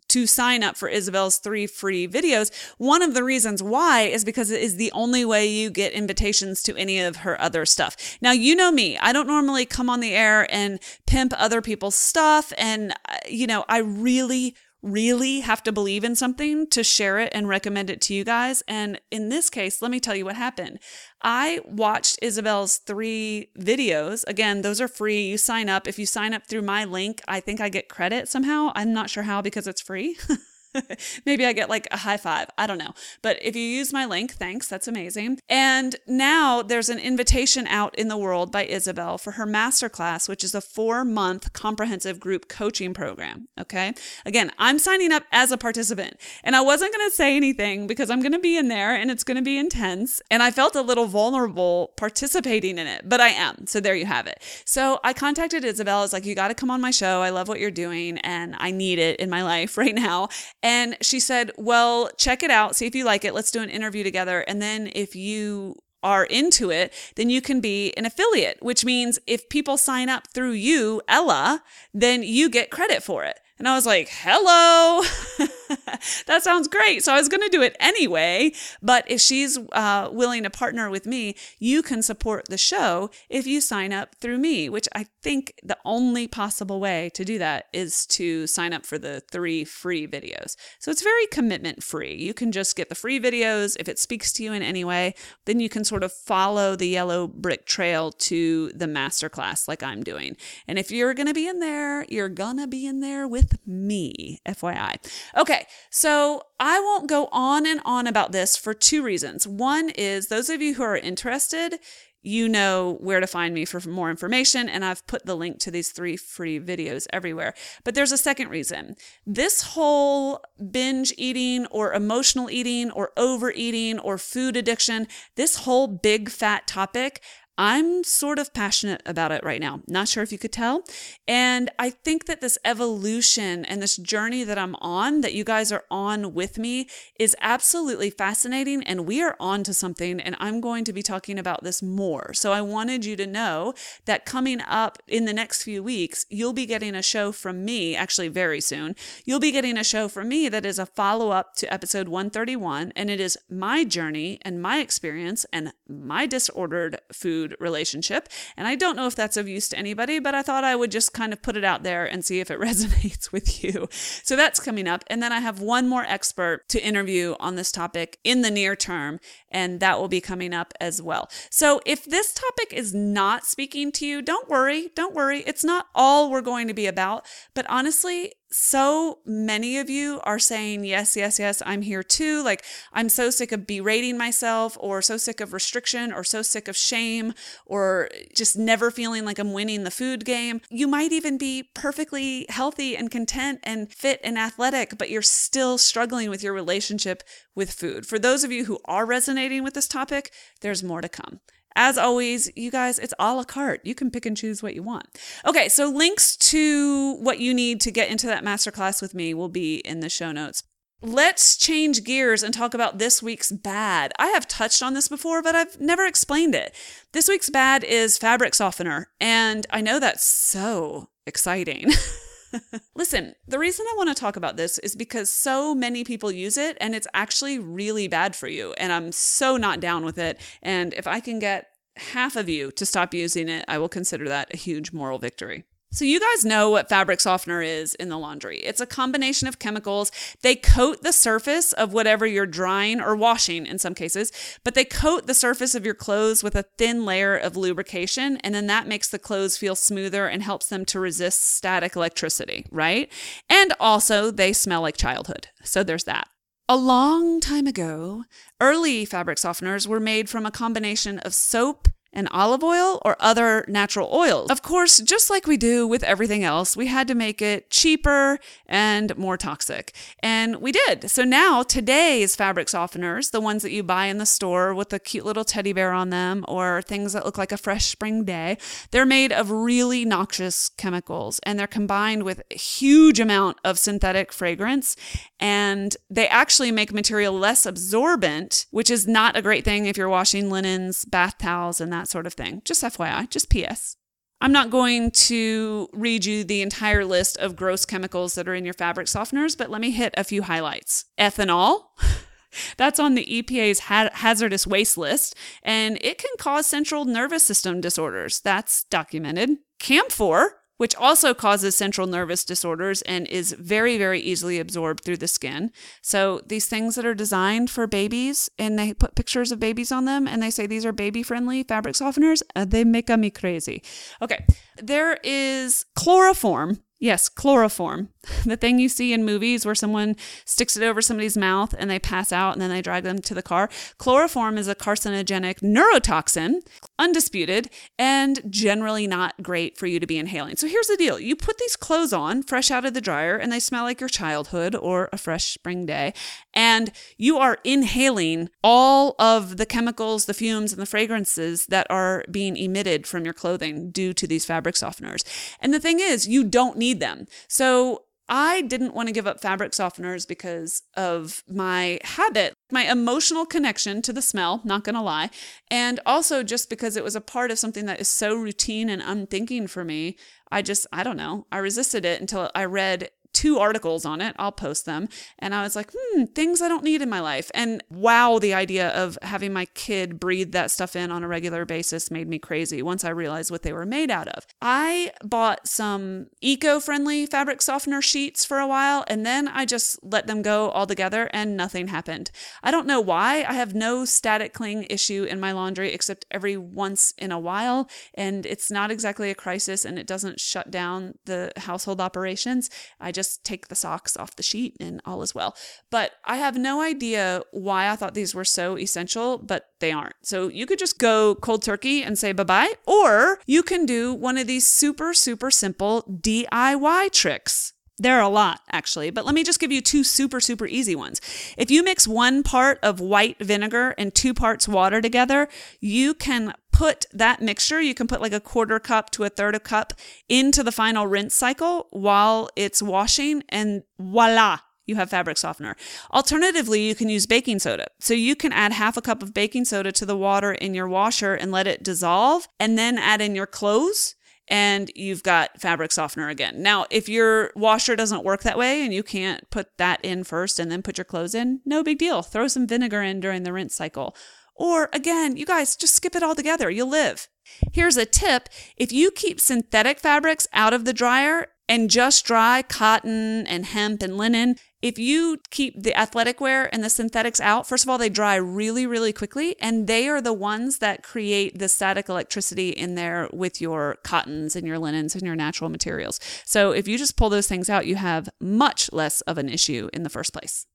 to 0.08 0.26
sign 0.26 0.62
up 0.62 0.76
for 0.76 0.88
Isabel's 0.88 1.38
three 1.38 1.66
free 1.66 2.08
videos. 2.08 2.50
One 2.78 3.02
of 3.02 3.14
the 3.14 3.24
reasons 3.24 3.62
why 3.62 4.02
is 4.02 4.24
because 4.24 4.50
it 4.50 4.62
is 4.62 4.76
the 4.76 4.90
only 4.92 5.24
way 5.24 5.46
you 5.46 5.70
get 5.70 5.92
invitations 5.92 6.62
to 6.62 6.76
any 6.76 7.00
of 7.00 7.16
her 7.16 7.40
other 7.40 7.66
stuff. 7.66 8.16
Now, 8.20 8.32
you 8.32 8.54
know 8.54 8.72
me, 8.72 8.96
I 8.98 9.12
don't 9.12 9.26
normally 9.26 9.66
come 9.66 9.90
on 9.90 10.00
the 10.00 10.14
air 10.14 10.46
and 10.50 10.80
pimp 11.06 11.34
other 11.36 11.60
people's 11.60 11.94
stuff. 11.94 12.52
And, 12.56 12.92
uh, 13.08 13.16
you 13.28 13.46
know, 13.46 13.64
I 13.68 13.78
really, 13.78 14.56
really 14.82 15.40
have 15.40 15.62
to 15.64 15.72
believe 15.72 16.04
in 16.04 16.14
something 16.14 16.66
to 16.68 16.84
share 16.84 17.18
it 17.18 17.32
and 17.34 17.48
recommend 17.48 17.90
it 17.90 18.00
to 18.02 18.14
you 18.14 18.24
guys. 18.24 18.62
And 18.68 19.00
in 19.10 19.28
this 19.28 19.50
case, 19.50 19.82
let 19.82 19.90
me 19.90 19.98
tell 19.98 20.14
you 20.14 20.24
what 20.24 20.36
happened. 20.36 20.78
I 21.22 21.60
watched 21.64 22.18
Isabel's 22.22 22.76
three 22.78 23.50
videos. 23.58 24.24
Again, 24.28 24.62
those 24.62 24.80
are 24.80 24.88
free. 24.88 25.26
You 25.26 25.38
sign 25.38 25.68
up. 25.68 25.88
If 25.88 25.98
you 25.98 26.06
sign 26.06 26.32
up 26.32 26.46
through 26.46 26.62
my 26.62 26.84
link, 26.84 27.20
I 27.26 27.40
think 27.40 27.60
I 27.60 27.68
get 27.68 27.88
credit 27.88 28.28
somehow. 28.28 28.70
I'm 28.74 28.92
not 28.92 29.10
sure 29.10 29.24
how 29.24 29.42
because 29.42 29.66
it's 29.66 29.82
free. 29.82 30.16
Maybe 31.26 31.46
I 31.46 31.52
get 31.52 31.68
like 31.68 31.86
a 31.90 31.98
high 31.98 32.16
five. 32.16 32.48
I 32.56 32.66
don't 32.66 32.78
know. 32.78 32.92
But 33.22 33.38
if 33.42 33.56
you 33.56 33.62
use 33.62 33.92
my 33.92 34.04
link, 34.04 34.32
thanks. 34.32 34.68
That's 34.68 34.88
amazing. 34.88 35.40
And 35.48 35.96
now 36.06 36.62
there's 36.62 36.88
an 36.88 36.98
invitation 36.98 37.66
out 37.66 37.94
in 37.98 38.08
the 38.08 38.16
world 38.16 38.52
by 38.52 38.64
Isabel 38.64 39.18
for 39.18 39.32
her 39.32 39.46
masterclass, 39.46 40.28
which 40.28 40.44
is 40.44 40.54
a 40.54 40.60
four 40.60 41.04
month 41.04 41.52
comprehensive 41.52 42.20
group 42.20 42.48
coaching 42.48 42.94
program. 42.94 43.48
Okay. 43.60 43.94
Again, 44.24 44.52
I'm 44.58 44.78
signing 44.78 45.12
up 45.12 45.24
as 45.32 45.52
a 45.52 45.58
participant 45.58 46.16
and 46.44 46.56
I 46.56 46.60
wasn't 46.60 46.94
going 46.94 47.08
to 47.08 47.14
say 47.14 47.36
anything 47.36 47.86
because 47.86 48.10
I'm 48.10 48.20
going 48.20 48.32
to 48.32 48.38
be 48.38 48.56
in 48.56 48.68
there 48.68 48.94
and 48.94 49.10
it's 49.10 49.24
going 49.24 49.36
to 49.36 49.42
be 49.42 49.58
intense. 49.58 50.20
And 50.30 50.42
I 50.42 50.50
felt 50.50 50.76
a 50.76 50.82
little 50.82 51.06
vulnerable 51.06 51.92
participating 51.96 52.78
in 52.78 52.86
it, 52.86 53.08
but 53.08 53.20
I 53.20 53.28
am. 53.28 53.66
So 53.66 53.80
there 53.80 53.94
you 53.94 54.06
have 54.06 54.26
it. 54.26 54.42
So 54.64 55.00
I 55.04 55.12
contacted 55.12 55.64
Isabel. 55.64 55.98
I 55.98 56.02
was 56.02 56.12
like, 56.12 56.24
you 56.24 56.34
got 56.34 56.48
to 56.48 56.54
come 56.54 56.70
on 56.70 56.80
my 56.80 56.90
show. 56.90 57.22
I 57.22 57.30
love 57.30 57.48
what 57.48 57.60
you're 57.60 57.70
doing 57.70 58.18
and 58.18 58.54
I 58.58 58.70
need 58.70 58.98
it 58.98 59.20
in 59.20 59.30
my 59.30 59.42
life 59.42 59.76
right 59.78 59.94
now. 59.94 60.28
And 60.68 60.98
she 61.00 61.18
said, 61.18 61.50
Well, 61.56 62.10
check 62.18 62.42
it 62.42 62.50
out, 62.50 62.76
see 62.76 62.84
if 62.84 62.94
you 62.94 63.06
like 63.06 63.24
it. 63.24 63.32
Let's 63.32 63.50
do 63.50 63.62
an 63.62 63.70
interview 63.70 64.04
together. 64.04 64.40
And 64.40 64.60
then 64.60 64.90
if 64.94 65.16
you 65.16 65.76
are 66.02 66.24
into 66.26 66.70
it, 66.70 66.92
then 67.16 67.30
you 67.30 67.40
can 67.40 67.62
be 67.62 67.94
an 67.94 68.04
affiliate, 68.04 68.58
which 68.60 68.84
means 68.84 69.18
if 69.26 69.48
people 69.48 69.78
sign 69.78 70.10
up 70.10 70.28
through 70.28 70.52
you, 70.52 71.00
Ella, 71.08 71.62
then 71.94 72.22
you 72.22 72.50
get 72.50 72.70
credit 72.70 73.02
for 73.02 73.24
it. 73.24 73.40
And 73.58 73.66
I 73.66 73.74
was 73.74 73.86
like, 73.86 74.08
hello, 74.08 75.02
that 76.26 76.42
sounds 76.42 76.68
great. 76.68 77.02
So 77.02 77.12
I 77.12 77.18
was 77.18 77.28
going 77.28 77.42
to 77.42 77.48
do 77.48 77.60
it 77.60 77.76
anyway. 77.80 78.52
But 78.80 79.04
if 79.10 79.20
she's 79.20 79.58
uh, 79.72 80.10
willing 80.12 80.44
to 80.44 80.50
partner 80.50 80.88
with 80.90 81.06
me, 81.06 81.34
you 81.58 81.82
can 81.82 82.02
support 82.02 82.46
the 82.48 82.58
show 82.58 83.10
if 83.28 83.46
you 83.46 83.60
sign 83.60 83.92
up 83.92 84.14
through 84.20 84.38
me, 84.38 84.68
which 84.68 84.88
I 84.94 85.06
think 85.22 85.54
the 85.62 85.76
only 85.84 86.28
possible 86.28 86.78
way 86.78 87.10
to 87.14 87.24
do 87.24 87.38
that 87.38 87.66
is 87.72 88.06
to 88.06 88.46
sign 88.46 88.72
up 88.72 88.86
for 88.86 88.96
the 88.96 89.22
three 89.30 89.64
free 89.64 90.06
videos. 90.06 90.56
So 90.78 90.90
it's 90.90 91.02
very 91.02 91.26
commitment 91.26 91.82
free. 91.82 92.14
You 92.14 92.34
can 92.34 92.52
just 92.52 92.76
get 92.76 92.88
the 92.88 92.94
free 92.94 93.18
videos. 93.18 93.76
If 93.80 93.88
it 93.88 93.98
speaks 93.98 94.32
to 94.34 94.44
you 94.44 94.52
in 94.52 94.62
any 94.62 94.84
way, 94.84 95.14
then 95.46 95.58
you 95.58 95.68
can 95.68 95.84
sort 95.84 96.04
of 96.04 96.12
follow 96.12 96.76
the 96.76 96.88
yellow 96.88 97.26
brick 97.26 97.66
trail 97.66 98.12
to 98.12 98.70
the 98.74 98.86
masterclass 98.86 99.66
like 99.66 99.82
I'm 99.82 100.04
doing. 100.04 100.36
And 100.68 100.78
if 100.78 100.92
you're 100.92 101.14
going 101.14 101.26
to 101.26 101.34
be 101.34 101.48
in 101.48 101.58
there, 101.58 102.04
you're 102.08 102.28
going 102.28 102.58
to 102.58 102.68
be 102.68 102.86
in 102.86 103.00
there 103.00 103.26
with 103.26 103.47
with 103.50 103.66
me, 103.66 104.40
FYI. 104.46 104.96
Okay, 105.36 105.66
so 105.90 106.42
I 106.58 106.80
won't 106.80 107.08
go 107.08 107.28
on 107.32 107.66
and 107.66 107.80
on 107.84 108.06
about 108.06 108.32
this 108.32 108.56
for 108.56 108.74
two 108.74 109.02
reasons. 109.02 109.46
One 109.46 109.90
is 109.90 110.28
those 110.28 110.50
of 110.50 110.62
you 110.62 110.74
who 110.74 110.82
are 110.82 110.96
interested, 110.96 111.78
you 112.22 112.48
know 112.48 112.98
where 113.00 113.20
to 113.20 113.26
find 113.26 113.54
me 113.54 113.64
for 113.64 113.80
more 113.88 114.10
information, 114.10 114.68
and 114.68 114.84
I've 114.84 115.06
put 115.06 115.24
the 115.24 115.36
link 115.36 115.60
to 115.60 115.70
these 115.70 115.92
three 115.92 116.16
free 116.16 116.58
videos 116.58 117.06
everywhere. 117.12 117.54
But 117.84 117.94
there's 117.94 118.12
a 118.12 118.18
second 118.18 118.48
reason. 118.48 118.96
This 119.24 119.62
whole 119.62 120.42
binge 120.70 121.12
eating 121.16 121.66
or 121.66 121.94
emotional 121.94 122.50
eating 122.50 122.90
or 122.90 123.12
overeating 123.16 123.98
or 124.00 124.18
food 124.18 124.56
addiction, 124.56 125.06
this 125.36 125.56
whole 125.56 125.86
big 125.86 126.28
fat 126.28 126.66
topic, 126.66 127.22
I'm 127.60 128.04
sort 128.04 128.38
of 128.38 128.54
passionate 128.54 129.02
about 129.04 129.32
it 129.32 129.42
right 129.42 129.60
now. 129.60 129.80
Not 129.88 130.06
sure 130.06 130.22
if 130.22 130.30
you 130.30 130.38
could 130.38 130.52
tell. 130.52 130.84
And 131.26 131.70
I 131.76 131.90
think 131.90 132.26
that 132.26 132.40
this 132.40 132.56
evolution 132.64 133.64
and 133.64 133.82
this 133.82 133.96
journey 133.96 134.44
that 134.44 134.56
I'm 134.56 134.76
on, 134.76 135.22
that 135.22 135.34
you 135.34 135.42
guys 135.42 135.72
are 135.72 135.82
on 135.90 136.34
with 136.34 136.56
me, 136.56 136.88
is 137.18 137.34
absolutely 137.40 138.10
fascinating. 138.10 138.84
And 138.84 139.06
we 139.06 139.20
are 139.22 139.36
on 139.40 139.64
to 139.64 139.74
something. 139.74 140.20
And 140.20 140.36
I'm 140.38 140.60
going 140.60 140.84
to 140.84 140.92
be 140.92 141.02
talking 141.02 141.36
about 141.36 141.64
this 141.64 141.82
more. 141.82 142.32
So 142.32 142.52
I 142.52 142.60
wanted 142.60 143.04
you 143.04 143.16
to 143.16 143.26
know 143.26 143.74
that 144.04 144.24
coming 144.24 144.60
up 144.60 145.02
in 145.08 145.24
the 145.24 145.32
next 145.32 145.64
few 145.64 145.82
weeks, 145.82 146.26
you'll 146.30 146.52
be 146.52 146.66
getting 146.66 146.94
a 146.94 147.02
show 147.02 147.32
from 147.32 147.64
me, 147.64 147.96
actually, 147.96 148.28
very 148.28 148.60
soon. 148.60 148.94
You'll 149.24 149.40
be 149.40 149.50
getting 149.50 149.76
a 149.76 149.82
show 149.82 150.06
from 150.06 150.28
me 150.28 150.48
that 150.48 150.64
is 150.64 150.78
a 150.78 150.86
follow 150.86 151.30
up 151.30 151.56
to 151.56 151.72
episode 151.74 152.08
131. 152.08 152.92
And 152.94 153.10
it 153.10 153.18
is 153.18 153.36
my 153.50 153.82
journey 153.82 154.38
and 154.42 154.62
my 154.62 154.78
experience 154.78 155.44
and 155.52 155.72
my 155.88 156.24
disordered 156.26 157.00
food 157.12 157.47
food 157.48 157.56
relationship. 157.60 158.28
And 158.56 158.66
I 158.66 158.74
don't 158.74 158.96
know 158.96 159.06
if 159.06 159.14
that's 159.14 159.36
of 159.36 159.48
use 159.48 159.68
to 159.70 159.78
anybody, 159.78 160.18
but 160.18 160.34
I 160.34 160.42
thought 160.42 160.64
I 160.64 160.76
would 160.76 160.90
just 160.90 161.12
kind 161.12 161.32
of 161.32 161.42
put 161.42 161.56
it 161.56 161.64
out 161.64 161.82
there 161.82 162.04
and 162.04 162.24
see 162.24 162.40
if 162.40 162.50
it 162.50 162.60
resonates 162.60 163.32
with 163.32 163.62
you. 163.64 163.88
So 163.90 164.36
that's 164.36 164.60
coming 164.60 164.88
up. 164.88 165.04
And 165.08 165.22
then 165.22 165.32
I 165.32 165.40
have 165.40 165.60
one 165.60 165.88
more 165.88 166.04
expert 166.04 166.68
to 166.68 166.84
interview 166.84 167.34
on 167.40 167.56
this 167.56 167.72
topic 167.72 168.18
in 168.24 168.42
the 168.42 168.50
near 168.50 168.76
term, 168.76 169.20
and 169.50 169.80
that 169.80 169.98
will 169.98 170.08
be 170.08 170.20
coming 170.20 170.54
up 170.54 170.74
as 170.80 171.00
well. 171.00 171.28
So 171.50 171.80
if 171.86 172.04
this 172.04 172.32
topic 172.32 172.72
is 172.72 172.94
not 172.94 173.46
speaking 173.46 173.92
to 173.92 174.06
you, 174.06 174.22
don't 174.22 174.48
worry. 174.48 174.90
Don't 174.94 175.14
worry. 175.14 175.40
It's 175.46 175.64
not 175.64 175.86
all 175.94 176.30
we're 176.30 176.40
going 176.40 176.68
to 176.68 176.74
be 176.74 176.86
about. 176.86 177.26
But 177.54 177.66
honestly, 177.68 178.32
so 178.50 179.18
many 179.26 179.78
of 179.78 179.90
you 179.90 180.20
are 180.24 180.38
saying, 180.38 180.84
yes, 180.84 181.16
yes, 181.16 181.38
yes, 181.38 181.62
I'm 181.66 181.82
here 181.82 182.02
too. 182.02 182.42
Like, 182.42 182.64
I'm 182.92 183.08
so 183.08 183.30
sick 183.30 183.52
of 183.52 183.66
berating 183.66 184.16
myself, 184.16 184.76
or 184.80 185.02
so 185.02 185.16
sick 185.16 185.40
of 185.40 185.52
restriction, 185.52 186.12
or 186.12 186.24
so 186.24 186.42
sick 186.42 186.66
of 186.68 186.76
shame, 186.76 187.34
or 187.66 188.08
just 188.34 188.56
never 188.56 188.90
feeling 188.90 189.24
like 189.24 189.38
I'm 189.38 189.52
winning 189.52 189.84
the 189.84 189.90
food 189.90 190.24
game. 190.24 190.60
You 190.70 190.88
might 190.88 191.12
even 191.12 191.36
be 191.36 191.70
perfectly 191.74 192.46
healthy 192.48 192.96
and 192.96 193.10
content 193.10 193.60
and 193.62 193.92
fit 193.92 194.20
and 194.24 194.38
athletic, 194.38 194.96
but 194.96 195.10
you're 195.10 195.22
still 195.22 195.76
struggling 195.76 196.30
with 196.30 196.42
your 196.42 196.54
relationship 196.54 197.22
with 197.54 197.72
food. 197.72 198.06
For 198.06 198.18
those 198.18 198.44
of 198.44 198.52
you 198.52 198.64
who 198.64 198.78
are 198.86 199.04
resonating 199.04 199.62
with 199.62 199.74
this 199.74 199.88
topic, 199.88 200.32
there's 200.60 200.82
more 200.82 201.00
to 201.00 201.08
come. 201.08 201.40
As 201.80 201.96
always, 201.96 202.50
you 202.56 202.72
guys, 202.72 202.98
it's 202.98 203.14
a 203.20 203.32
la 203.32 203.44
carte. 203.44 203.80
You 203.84 203.94
can 203.94 204.10
pick 204.10 204.26
and 204.26 204.36
choose 204.36 204.64
what 204.64 204.74
you 204.74 204.82
want. 204.82 205.06
Okay, 205.46 205.68
so 205.68 205.88
links 205.88 206.36
to 206.36 207.14
what 207.20 207.38
you 207.38 207.54
need 207.54 207.80
to 207.82 207.92
get 207.92 208.10
into 208.10 208.26
that 208.26 208.42
masterclass 208.42 209.00
with 209.00 209.14
me 209.14 209.32
will 209.32 209.48
be 209.48 209.76
in 209.76 210.00
the 210.00 210.08
show 210.08 210.32
notes. 210.32 210.64
Let's 211.00 211.56
change 211.56 212.02
gears 212.02 212.42
and 212.42 212.52
talk 212.52 212.74
about 212.74 212.98
this 212.98 213.22
week's 213.22 213.52
bad. 213.52 214.12
I 214.18 214.26
have 214.30 214.48
touched 214.48 214.82
on 214.82 214.94
this 214.94 215.06
before, 215.06 215.40
but 215.40 215.54
I've 215.54 215.80
never 215.80 216.04
explained 216.04 216.56
it. 216.56 216.74
This 217.12 217.28
week's 217.28 217.48
bad 217.48 217.84
is 217.84 218.18
fabric 218.18 218.56
softener, 218.56 219.10
and 219.20 219.64
I 219.70 219.80
know 219.80 220.00
that's 220.00 220.24
so 220.24 221.10
exciting. 221.28 221.92
Listen, 222.94 223.34
the 223.46 223.58
reason 223.58 223.86
I 223.88 223.96
want 223.96 224.08
to 224.08 224.14
talk 224.14 224.36
about 224.36 224.56
this 224.56 224.78
is 224.78 224.94
because 224.94 225.30
so 225.30 225.74
many 225.74 226.04
people 226.04 226.30
use 226.30 226.56
it 226.56 226.76
and 226.80 226.94
it's 226.94 227.06
actually 227.14 227.58
really 227.58 228.08
bad 228.08 228.34
for 228.34 228.48
you. 228.48 228.72
And 228.74 228.92
I'm 228.92 229.12
so 229.12 229.56
not 229.56 229.80
down 229.80 230.04
with 230.04 230.18
it. 230.18 230.40
And 230.62 230.94
if 230.94 231.06
I 231.06 231.20
can 231.20 231.38
get 231.38 231.68
half 231.96 232.36
of 232.36 232.48
you 232.48 232.70
to 232.72 232.86
stop 232.86 233.12
using 233.12 233.48
it, 233.48 233.64
I 233.68 233.78
will 233.78 233.88
consider 233.88 234.28
that 234.28 234.52
a 234.54 234.56
huge 234.56 234.92
moral 234.92 235.18
victory. 235.18 235.64
So, 235.90 236.04
you 236.04 236.20
guys 236.20 236.44
know 236.44 236.68
what 236.68 236.90
fabric 236.90 237.18
softener 237.18 237.62
is 237.62 237.94
in 237.94 238.10
the 238.10 238.18
laundry. 238.18 238.58
It's 238.58 238.80
a 238.80 238.86
combination 238.86 239.48
of 239.48 239.58
chemicals. 239.58 240.12
They 240.42 240.54
coat 240.54 241.02
the 241.02 241.14
surface 241.14 241.72
of 241.72 241.94
whatever 241.94 242.26
you're 242.26 242.44
drying 242.44 243.00
or 243.00 243.16
washing 243.16 243.64
in 243.64 243.78
some 243.78 243.94
cases, 243.94 244.30
but 244.64 244.74
they 244.74 244.84
coat 244.84 245.26
the 245.26 245.32
surface 245.32 245.74
of 245.74 245.86
your 245.86 245.94
clothes 245.94 246.42
with 246.42 246.54
a 246.54 246.66
thin 246.76 247.06
layer 247.06 247.34
of 247.36 247.56
lubrication. 247.56 248.36
And 248.38 248.54
then 248.54 248.66
that 248.66 248.86
makes 248.86 249.08
the 249.08 249.18
clothes 249.18 249.56
feel 249.56 249.74
smoother 249.74 250.26
and 250.26 250.42
helps 250.42 250.66
them 250.66 250.84
to 250.86 251.00
resist 251.00 251.42
static 251.42 251.96
electricity, 251.96 252.66
right? 252.70 253.10
And 253.48 253.72
also, 253.80 254.30
they 254.30 254.52
smell 254.52 254.82
like 254.82 254.98
childhood. 254.98 255.48
So, 255.64 255.82
there's 255.82 256.04
that. 256.04 256.28
A 256.68 256.76
long 256.76 257.40
time 257.40 257.66
ago, 257.66 258.24
early 258.60 259.06
fabric 259.06 259.38
softeners 259.38 259.86
were 259.86 260.00
made 260.00 260.28
from 260.28 260.44
a 260.44 260.50
combination 260.50 261.18
of 261.20 261.34
soap 261.34 261.88
and 262.12 262.28
olive 262.30 262.64
oil 262.64 263.00
or 263.04 263.16
other 263.20 263.64
natural 263.68 264.08
oils. 264.12 264.50
Of 264.50 264.62
course, 264.62 264.98
just 264.98 265.30
like 265.30 265.46
we 265.46 265.56
do 265.56 265.86
with 265.86 266.02
everything 266.02 266.44
else, 266.44 266.76
we 266.76 266.86
had 266.86 267.06
to 267.08 267.14
make 267.14 267.42
it 267.42 267.70
cheaper 267.70 268.38
and 268.66 269.16
more 269.16 269.36
toxic. 269.36 269.94
And 270.20 270.56
we 270.56 270.72
did. 270.72 271.10
So 271.10 271.24
now 271.24 271.62
today's 271.62 272.34
fabric 272.34 272.68
softeners, 272.68 273.30
the 273.30 273.40
ones 273.40 273.62
that 273.62 273.72
you 273.72 273.82
buy 273.82 274.06
in 274.06 274.18
the 274.18 274.26
store 274.26 274.74
with 274.74 274.88
the 274.88 274.98
cute 274.98 275.24
little 275.24 275.44
teddy 275.44 275.72
bear 275.72 275.92
on 275.92 276.10
them 276.10 276.44
or 276.48 276.82
things 276.82 277.12
that 277.12 277.24
look 277.24 277.38
like 277.38 277.52
a 277.52 277.56
fresh 277.56 277.86
spring 277.86 278.24
day, 278.24 278.58
they're 278.90 279.06
made 279.06 279.32
of 279.32 279.50
really 279.50 280.04
noxious 280.04 280.70
chemicals 280.70 281.40
and 281.42 281.58
they're 281.58 281.66
combined 281.66 282.22
with 282.22 282.42
a 282.50 282.54
huge 282.54 283.20
amount 283.20 283.58
of 283.64 283.78
synthetic 283.78 284.32
fragrance 284.32 284.96
and 285.40 285.96
they 286.10 286.28
actually 286.28 286.72
make 286.72 286.92
material 286.92 287.32
less 287.32 287.64
absorbent, 287.64 288.66
which 288.70 288.90
is 288.90 289.06
not 289.06 289.36
a 289.36 289.42
great 289.42 289.64
thing 289.64 289.86
if 289.86 289.96
you're 289.96 290.08
washing 290.08 290.50
linens, 290.50 291.04
bath 291.04 291.38
towels 291.38 291.80
and 291.80 291.92
that 291.92 292.08
sort 292.08 292.26
of 292.26 292.34
thing. 292.34 292.62
Just 292.64 292.82
FYI, 292.82 293.28
just 293.30 293.50
PS. 293.50 293.96
I'm 294.40 294.52
not 294.52 294.70
going 294.70 295.10
to 295.10 295.88
read 295.92 296.24
you 296.24 296.44
the 296.44 296.62
entire 296.62 297.04
list 297.04 297.36
of 297.38 297.56
gross 297.56 297.84
chemicals 297.84 298.34
that 298.34 298.48
are 298.48 298.54
in 298.54 298.64
your 298.64 298.74
fabric 298.74 299.08
softeners, 299.08 299.58
but 299.58 299.70
let 299.70 299.80
me 299.80 299.90
hit 299.90 300.14
a 300.16 300.24
few 300.24 300.42
highlights. 300.42 301.06
Ethanol. 301.18 301.86
That's 302.76 302.98
on 302.98 303.14
the 303.14 303.26
EPA's 303.26 303.80
ha- 303.80 304.10
hazardous 304.12 304.66
waste 304.66 304.96
list, 304.96 305.34
and 305.62 305.98
it 306.00 306.18
can 306.18 306.30
cause 306.38 306.66
central 306.66 307.04
nervous 307.04 307.44
system 307.44 307.80
disorders. 307.80 308.40
That's 308.40 308.84
documented. 308.84 309.58
Camphor, 309.78 310.60
which 310.78 310.96
also 310.96 311.34
causes 311.34 311.76
central 311.76 312.06
nervous 312.06 312.44
disorders 312.44 313.02
and 313.02 313.28
is 313.28 313.52
very, 313.52 313.98
very 313.98 314.20
easily 314.20 314.58
absorbed 314.58 315.04
through 315.04 315.18
the 315.18 315.28
skin. 315.28 315.70
So, 316.00 316.40
these 316.46 316.66
things 316.66 316.94
that 316.94 317.04
are 317.04 317.14
designed 317.14 317.70
for 317.70 317.86
babies 317.86 318.48
and 318.58 318.78
they 318.78 318.94
put 318.94 319.14
pictures 319.14 319.52
of 319.52 319.60
babies 319.60 319.92
on 319.92 320.06
them 320.06 320.26
and 320.26 320.42
they 320.42 320.50
say 320.50 320.66
these 320.66 320.86
are 320.86 320.92
baby 320.92 321.22
friendly 321.22 321.62
fabric 321.62 321.94
softeners, 321.94 322.42
uh, 322.56 322.64
they 322.64 322.84
make 322.84 323.08
me 323.08 323.30
crazy. 323.30 323.82
Okay, 324.20 324.44
there 324.82 325.18
is 325.22 325.86
chloroform, 325.94 326.78
Yes, 327.00 327.28
chloroform. 327.28 328.08
The 328.44 328.56
thing 328.56 328.78
you 328.78 328.88
see 328.88 329.12
in 329.12 329.24
movies 329.24 329.64
where 329.64 329.74
someone 329.74 330.16
sticks 330.44 330.76
it 330.76 330.82
over 330.82 331.02
somebody's 331.02 331.36
mouth 331.36 331.74
and 331.78 331.90
they 331.90 331.98
pass 331.98 332.32
out 332.32 332.52
and 332.52 332.62
then 332.62 332.70
they 332.70 332.82
drag 332.82 333.04
them 333.04 333.20
to 333.20 333.34
the 333.34 333.42
car. 333.42 333.68
Chloroform 333.98 334.58
is 334.58 334.68
a 334.68 334.74
carcinogenic 334.74 335.60
neurotoxin, 335.60 336.60
undisputed, 336.98 337.70
and 337.98 338.40
generally 338.50 339.06
not 339.06 339.34
great 339.42 339.76
for 339.76 339.86
you 339.86 340.00
to 340.00 340.06
be 340.06 340.18
inhaling. 340.18 340.56
So 340.56 340.66
here's 340.66 340.86
the 340.86 340.96
deal 340.96 341.18
you 341.18 341.36
put 341.36 341.58
these 341.58 341.76
clothes 341.76 342.12
on 342.12 342.42
fresh 342.42 342.70
out 342.70 342.84
of 342.84 342.94
the 342.94 343.00
dryer 343.00 343.36
and 343.36 343.52
they 343.52 343.60
smell 343.60 343.84
like 343.84 344.00
your 344.00 344.08
childhood 344.08 344.74
or 344.74 345.08
a 345.12 345.18
fresh 345.18 345.52
spring 345.54 345.86
day, 345.86 346.14
and 346.54 346.90
you 347.16 347.38
are 347.38 347.58
inhaling 347.64 348.50
all 348.62 349.14
of 349.18 349.56
the 349.56 349.66
chemicals, 349.66 350.26
the 350.26 350.34
fumes, 350.34 350.72
and 350.72 350.80
the 350.80 350.86
fragrances 350.86 351.66
that 351.66 351.86
are 351.90 352.24
being 352.30 352.56
emitted 352.56 353.06
from 353.06 353.24
your 353.24 353.34
clothing 353.34 353.90
due 353.90 354.12
to 354.12 354.26
these 354.26 354.44
fabric 354.44 354.74
softeners. 354.74 355.24
And 355.60 355.72
the 355.72 355.80
thing 355.80 356.00
is, 356.00 356.28
you 356.28 356.44
don't 356.44 356.76
need 356.76 357.00
them. 357.00 357.26
So 357.48 358.04
I 358.28 358.62
didn't 358.62 358.94
want 358.94 359.08
to 359.08 359.12
give 359.12 359.26
up 359.26 359.40
fabric 359.40 359.72
softeners 359.72 360.28
because 360.28 360.82
of 360.94 361.42
my 361.48 361.98
habit, 362.04 362.54
my 362.70 362.90
emotional 362.90 363.46
connection 363.46 364.02
to 364.02 364.12
the 364.12 364.20
smell, 364.20 364.60
not 364.64 364.84
going 364.84 364.94
to 364.94 365.00
lie. 365.00 365.30
And 365.70 365.98
also 366.04 366.42
just 366.42 366.68
because 366.68 366.96
it 366.96 367.04
was 367.04 367.16
a 367.16 367.20
part 367.20 367.50
of 367.50 367.58
something 367.58 367.86
that 367.86 368.00
is 368.00 368.08
so 368.08 368.34
routine 368.34 368.90
and 368.90 369.02
unthinking 369.02 369.66
for 369.66 369.84
me. 369.84 370.16
I 370.50 370.62
just, 370.62 370.86
I 370.92 371.02
don't 371.02 371.16
know, 371.16 371.46
I 371.50 371.58
resisted 371.58 372.04
it 372.04 372.20
until 372.20 372.50
I 372.54 372.64
read 372.64 373.10
two 373.38 373.60
articles 373.60 374.04
on 374.04 374.20
it. 374.20 374.34
I'll 374.36 374.50
post 374.50 374.84
them. 374.84 375.08
And 375.38 375.54
I 375.54 375.62
was 375.62 375.76
like, 375.76 375.92
hmm, 375.96 376.24
things 376.24 376.60
I 376.60 376.66
don't 376.66 376.82
need 376.82 377.02
in 377.02 377.08
my 377.08 377.20
life. 377.20 377.52
And 377.54 377.84
wow, 377.88 378.40
the 378.40 378.52
idea 378.52 378.88
of 378.88 379.16
having 379.22 379.52
my 379.52 379.66
kid 379.66 380.18
breathe 380.18 380.50
that 380.50 380.72
stuff 380.72 380.96
in 380.96 381.12
on 381.12 381.22
a 381.22 381.28
regular 381.28 381.64
basis 381.64 382.10
made 382.10 382.26
me 382.26 382.40
crazy 382.40 382.82
once 382.82 383.04
I 383.04 383.10
realized 383.10 383.52
what 383.52 383.62
they 383.62 383.72
were 383.72 383.86
made 383.86 384.10
out 384.10 384.26
of. 384.26 384.44
I 384.60 385.12
bought 385.22 385.68
some 385.68 386.26
eco 386.40 386.80
friendly 386.80 387.26
fabric 387.26 387.62
softener 387.62 388.02
sheets 388.02 388.44
for 388.44 388.58
a 388.58 388.66
while 388.66 389.04
and 389.06 389.24
then 389.24 389.46
I 389.46 389.66
just 389.66 390.00
let 390.02 390.26
them 390.26 390.42
go 390.42 390.72
altogether 390.72 391.30
and 391.32 391.56
nothing 391.56 391.86
happened. 391.86 392.32
I 392.64 392.72
don't 392.72 392.88
know 392.88 393.00
why. 393.00 393.44
I 393.48 393.52
have 393.52 393.72
no 393.72 394.04
static 394.04 394.52
cling 394.52 394.84
issue 394.90 395.22
in 395.22 395.38
my 395.38 395.52
laundry 395.52 395.92
except 395.92 396.26
every 396.32 396.56
once 396.56 397.14
in 397.18 397.30
a 397.30 397.38
while. 397.38 397.88
And 398.14 398.44
it's 398.44 398.68
not 398.68 398.90
exactly 398.90 399.30
a 399.30 399.36
crisis 399.36 399.84
and 399.84 399.96
it 399.96 400.08
doesn't 400.08 400.40
shut 400.40 400.72
down 400.72 401.14
the 401.26 401.52
household 401.56 402.00
operations. 402.00 402.68
I 402.98 403.12
just 403.12 403.27
take 403.36 403.68
the 403.68 403.74
socks 403.74 404.16
off 404.16 404.36
the 404.36 404.42
sheet 404.42 404.76
and 404.80 405.00
all 405.04 405.22
is 405.22 405.34
well. 405.34 405.54
But 405.90 406.12
I 406.24 406.36
have 406.36 406.56
no 406.56 406.80
idea 406.80 407.42
why 407.50 407.90
I 407.90 407.96
thought 407.96 408.14
these 408.14 408.34
were 408.34 408.44
so 408.44 408.78
essential, 408.78 409.38
but 409.38 409.70
they 409.80 409.92
aren't. 409.92 410.16
So 410.22 410.48
you 410.48 410.66
could 410.66 410.78
just 410.78 410.98
go 410.98 411.34
cold 411.36 411.62
turkey 411.62 412.02
and 412.02 412.18
say 412.18 412.32
bye 412.32 412.44
bye, 412.44 412.72
or 412.86 413.40
you 413.46 413.62
can 413.62 413.86
do 413.86 414.14
one 414.14 414.38
of 414.38 414.46
these 414.46 414.66
super, 414.66 415.14
super 415.14 415.50
simple 415.50 416.02
DIY 416.02 417.12
tricks. 417.12 417.74
There 418.00 418.16
are 418.16 418.22
a 418.22 418.28
lot, 418.28 418.60
actually, 418.70 419.10
but 419.10 419.26
let 419.26 419.34
me 419.34 419.42
just 419.42 419.58
give 419.58 419.72
you 419.72 419.80
two 419.80 420.04
super, 420.04 420.40
super 420.40 420.66
easy 420.66 420.94
ones. 420.94 421.20
If 421.56 421.68
you 421.68 421.82
mix 421.82 422.06
one 422.06 422.44
part 422.44 422.78
of 422.80 423.00
white 423.00 423.38
vinegar 423.40 423.92
and 423.98 424.14
two 424.14 424.32
parts 424.32 424.68
water 424.68 425.00
together, 425.00 425.48
you 425.80 426.14
can 426.14 426.54
put 426.78 427.06
that 427.12 427.42
mixture, 427.42 427.80
you 427.80 427.92
can 427.92 428.06
put 428.06 428.20
like 428.20 428.32
a 428.32 428.38
quarter 428.38 428.78
cup 428.78 429.10
to 429.10 429.24
a 429.24 429.28
third 429.28 429.56
of 429.56 429.64
cup 429.64 429.92
into 430.28 430.62
the 430.62 430.70
final 430.70 431.08
rinse 431.08 431.34
cycle 431.34 431.88
while 431.90 432.48
it's 432.54 432.80
washing, 432.80 433.42
and 433.48 433.82
voila, 433.98 434.58
you 434.86 434.94
have 434.94 435.10
fabric 435.10 435.38
softener. 435.38 435.74
Alternatively, 436.12 436.86
you 436.86 436.94
can 436.94 437.08
use 437.08 437.26
baking 437.26 437.58
soda. 437.58 437.88
So 437.98 438.14
you 438.14 438.36
can 438.36 438.52
add 438.52 438.72
half 438.72 438.96
a 438.96 439.02
cup 439.02 439.24
of 439.24 439.34
baking 439.34 439.64
soda 439.64 439.90
to 439.90 440.06
the 440.06 440.16
water 440.16 440.52
in 440.52 440.72
your 440.72 440.86
washer 440.86 441.34
and 441.34 441.50
let 441.50 441.66
it 441.66 441.82
dissolve, 441.82 442.46
and 442.60 442.78
then 442.78 442.96
add 442.96 443.20
in 443.20 443.34
your 443.34 443.46
clothes 443.46 444.14
and 444.50 444.90
you've 444.94 445.22
got 445.22 445.60
fabric 445.60 445.92
softener 445.92 446.30
again. 446.30 446.62
Now, 446.62 446.86
if 446.90 447.06
your 447.06 447.52
washer 447.54 447.96
doesn't 447.96 448.24
work 448.24 448.44
that 448.44 448.56
way 448.56 448.82
and 448.82 448.94
you 448.94 449.02
can't 449.02 449.50
put 449.50 449.76
that 449.76 450.02
in 450.02 450.24
first 450.24 450.58
and 450.58 450.72
then 450.72 450.80
put 450.80 450.96
your 450.96 451.04
clothes 451.04 451.34
in, 451.34 451.60
no 451.66 451.82
big 451.82 451.98
deal. 451.98 452.22
Throw 452.22 452.48
some 452.48 452.66
vinegar 452.66 453.02
in 453.02 453.20
during 453.20 453.42
the 453.42 453.52
rinse 453.52 453.74
cycle. 453.74 454.16
Or 454.58 454.90
again, 454.92 455.36
you 455.36 455.46
guys 455.46 455.76
just 455.76 455.94
skip 455.94 456.16
it 456.16 456.22
all 456.22 456.34
together. 456.34 456.68
You'll 456.68 456.90
live. 456.90 457.28
Here's 457.72 457.96
a 457.96 458.04
tip 458.04 458.48
if 458.76 458.92
you 458.92 459.10
keep 459.10 459.40
synthetic 459.40 460.00
fabrics 460.00 460.46
out 460.52 460.74
of 460.74 460.84
the 460.84 460.92
dryer 460.92 461.46
and 461.68 461.90
just 461.90 462.24
dry 462.24 462.62
cotton 462.62 463.46
and 463.46 463.66
hemp 463.66 464.02
and 464.02 464.16
linen, 464.16 464.56
if 464.80 464.98
you 464.98 465.38
keep 465.50 465.82
the 465.82 465.96
athletic 465.98 466.40
wear 466.40 466.72
and 466.72 466.82
the 466.82 466.90
synthetics 466.90 467.40
out, 467.40 467.66
first 467.66 467.84
of 467.84 467.90
all, 467.90 467.98
they 467.98 468.08
dry 468.08 468.36
really, 468.36 468.86
really 468.86 469.12
quickly. 469.12 469.54
And 469.60 469.86
they 469.86 470.08
are 470.08 470.20
the 470.20 470.32
ones 470.32 470.78
that 470.78 471.02
create 471.02 471.58
the 471.58 471.68
static 471.68 472.08
electricity 472.08 472.70
in 472.70 472.94
there 472.94 473.28
with 473.32 473.60
your 473.60 473.98
cottons 474.02 474.56
and 474.56 474.66
your 474.66 474.78
linens 474.78 475.14
and 475.14 475.24
your 475.24 475.36
natural 475.36 475.68
materials. 475.68 476.20
So 476.44 476.72
if 476.72 476.88
you 476.88 476.96
just 476.96 477.16
pull 477.16 477.28
those 477.28 477.48
things 477.48 477.68
out, 477.68 477.86
you 477.86 477.96
have 477.96 478.28
much 478.40 478.90
less 478.92 479.20
of 479.22 479.36
an 479.36 479.48
issue 479.48 479.90
in 479.92 480.04
the 480.04 480.10
first 480.10 480.32
place. 480.32 480.66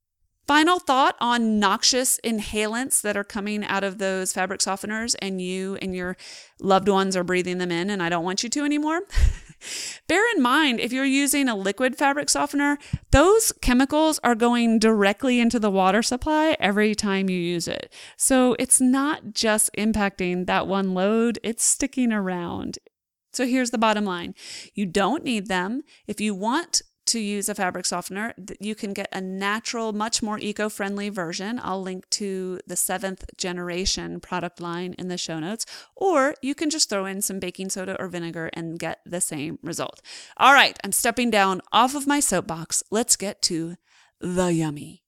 Final 0.48 0.80
thought 0.80 1.16
on 1.22 1.58
noxious 1.58 2.20
inhalants 2.24 3.02
that 3.02 3.16
are 3.16 3.24
coming 3.24 3.64
out 3.64 3.84
of 3.84 3.98
those 3.98 4.34
fabric 4.34 4.60
softeners, 4.60 5.16
and 5.22 5.42
you 5.42 5.78
and 5.82 5.96
your 5.96 6.18
loved 6.60 6.90
ones 6.90 7.16
are 7.16 7.24
breathing 7.24 7.60
them 7.60 7.72
in, 7.72 7.90
and 7.90 8.04
I 8.04 8.10
don't 8.10 8.26
want 8.26 8.44
you 8.44 8.50
to 8.50 8.66
anymore. 8.66 9.02
Bear 10.10 10.24
in 10.36 10.42
mind, 10.42 10.82
if 10.82 10.92
you're 10.92 11.06
using 11.06 11.48
a 11.48 11.56
liquid 11.56 11.96
fabric 11.96 12.30
softener, 12.30 12.78
those 13.12 13.54
chemicals 13.62 14.20
are 14.22 14.36
going 14.36 14.80
directly 14.80 15.40
into 15.40 15.60
the 15.60 15.72
water 15.72 16.02
supply 16.02 16.58
every 16.60 16.94
time 16.94 17.30
you 17.30 17.38
use 17.38 17.70
it. 17.70 17.94
So 18.18 18.58
it's 18.60 18.82
not 18.82 19.34
just 19.34 19.70
impacting 19.78 20.46
that 20.48 20.68
one 20.68 20.94
load, 20.94 21.40
it's 21.44 21.64
sticking 21.64 22.12
around. 22.12 22.80
So 23.32 23.48
here's 23.48 23.72
the 23.72 23.78
bottom 23.78 24.06
line 24.06 24.36
you 24.74 24.86
don't 24.86 25.24
need 25.24 25.48
them. 25.48 25.82
If 26.08 26.20
you 26.20 26.36
want 26.36 26.82
to 27.06 27.20
use 27.20 27.50
a 27.50 27.56
fabric 27.56 27.86
softener, 27.86 28.34
you 28.60 28.76
can 28.76 28.94
get 28.94 29.10
a 29.12 29.22
natural, 29.22 29.94
much 29.94 30.24
more 30.24 30.40
eco 30.40 30.70
friendly 30.70 31.10
version. 31.10 31.60
I'll 31.64 31.82
link 31.82 32.10
to 32.12 32.60
the 32.66 32.76
seventh 32.76 33.26
generation 33.38 34.20
product 34.20 34.60
line 34.60 34.96
in 34.98 35.08
the 35.08 35.18
show 35.18 35.40
notes, 35.40 35.66
or 35.96 36.36
you 36.42 36.56
can 36.56 36.70
just 36.70 36.90
throw 36.90 37.06
in 37.06 37.22
some 37.22 37.40
baking 37.40 37.70
soda 37.70 37.96
or 38.00 38.08
vinegar 38.08 38.50
and 38.54 38.80
get 38.80 39.00
the 39.06 39.22
same 39.22 39.60
result. 39.62 40.02
All 40.38 40.54
right, 40.54 40.78
I'm 40.84 40.92
stepping 40.92 41.30
down 41.30 41.62
off 41.72 41.96
of 41.96 42.08
my 42.08 42.20
soapbox. 42.20 42.84
Let's 42.90 43.16
get 43.16 43.42
to 43.44 43.76
the 44.20 44.54
yummy. 44.54 45.03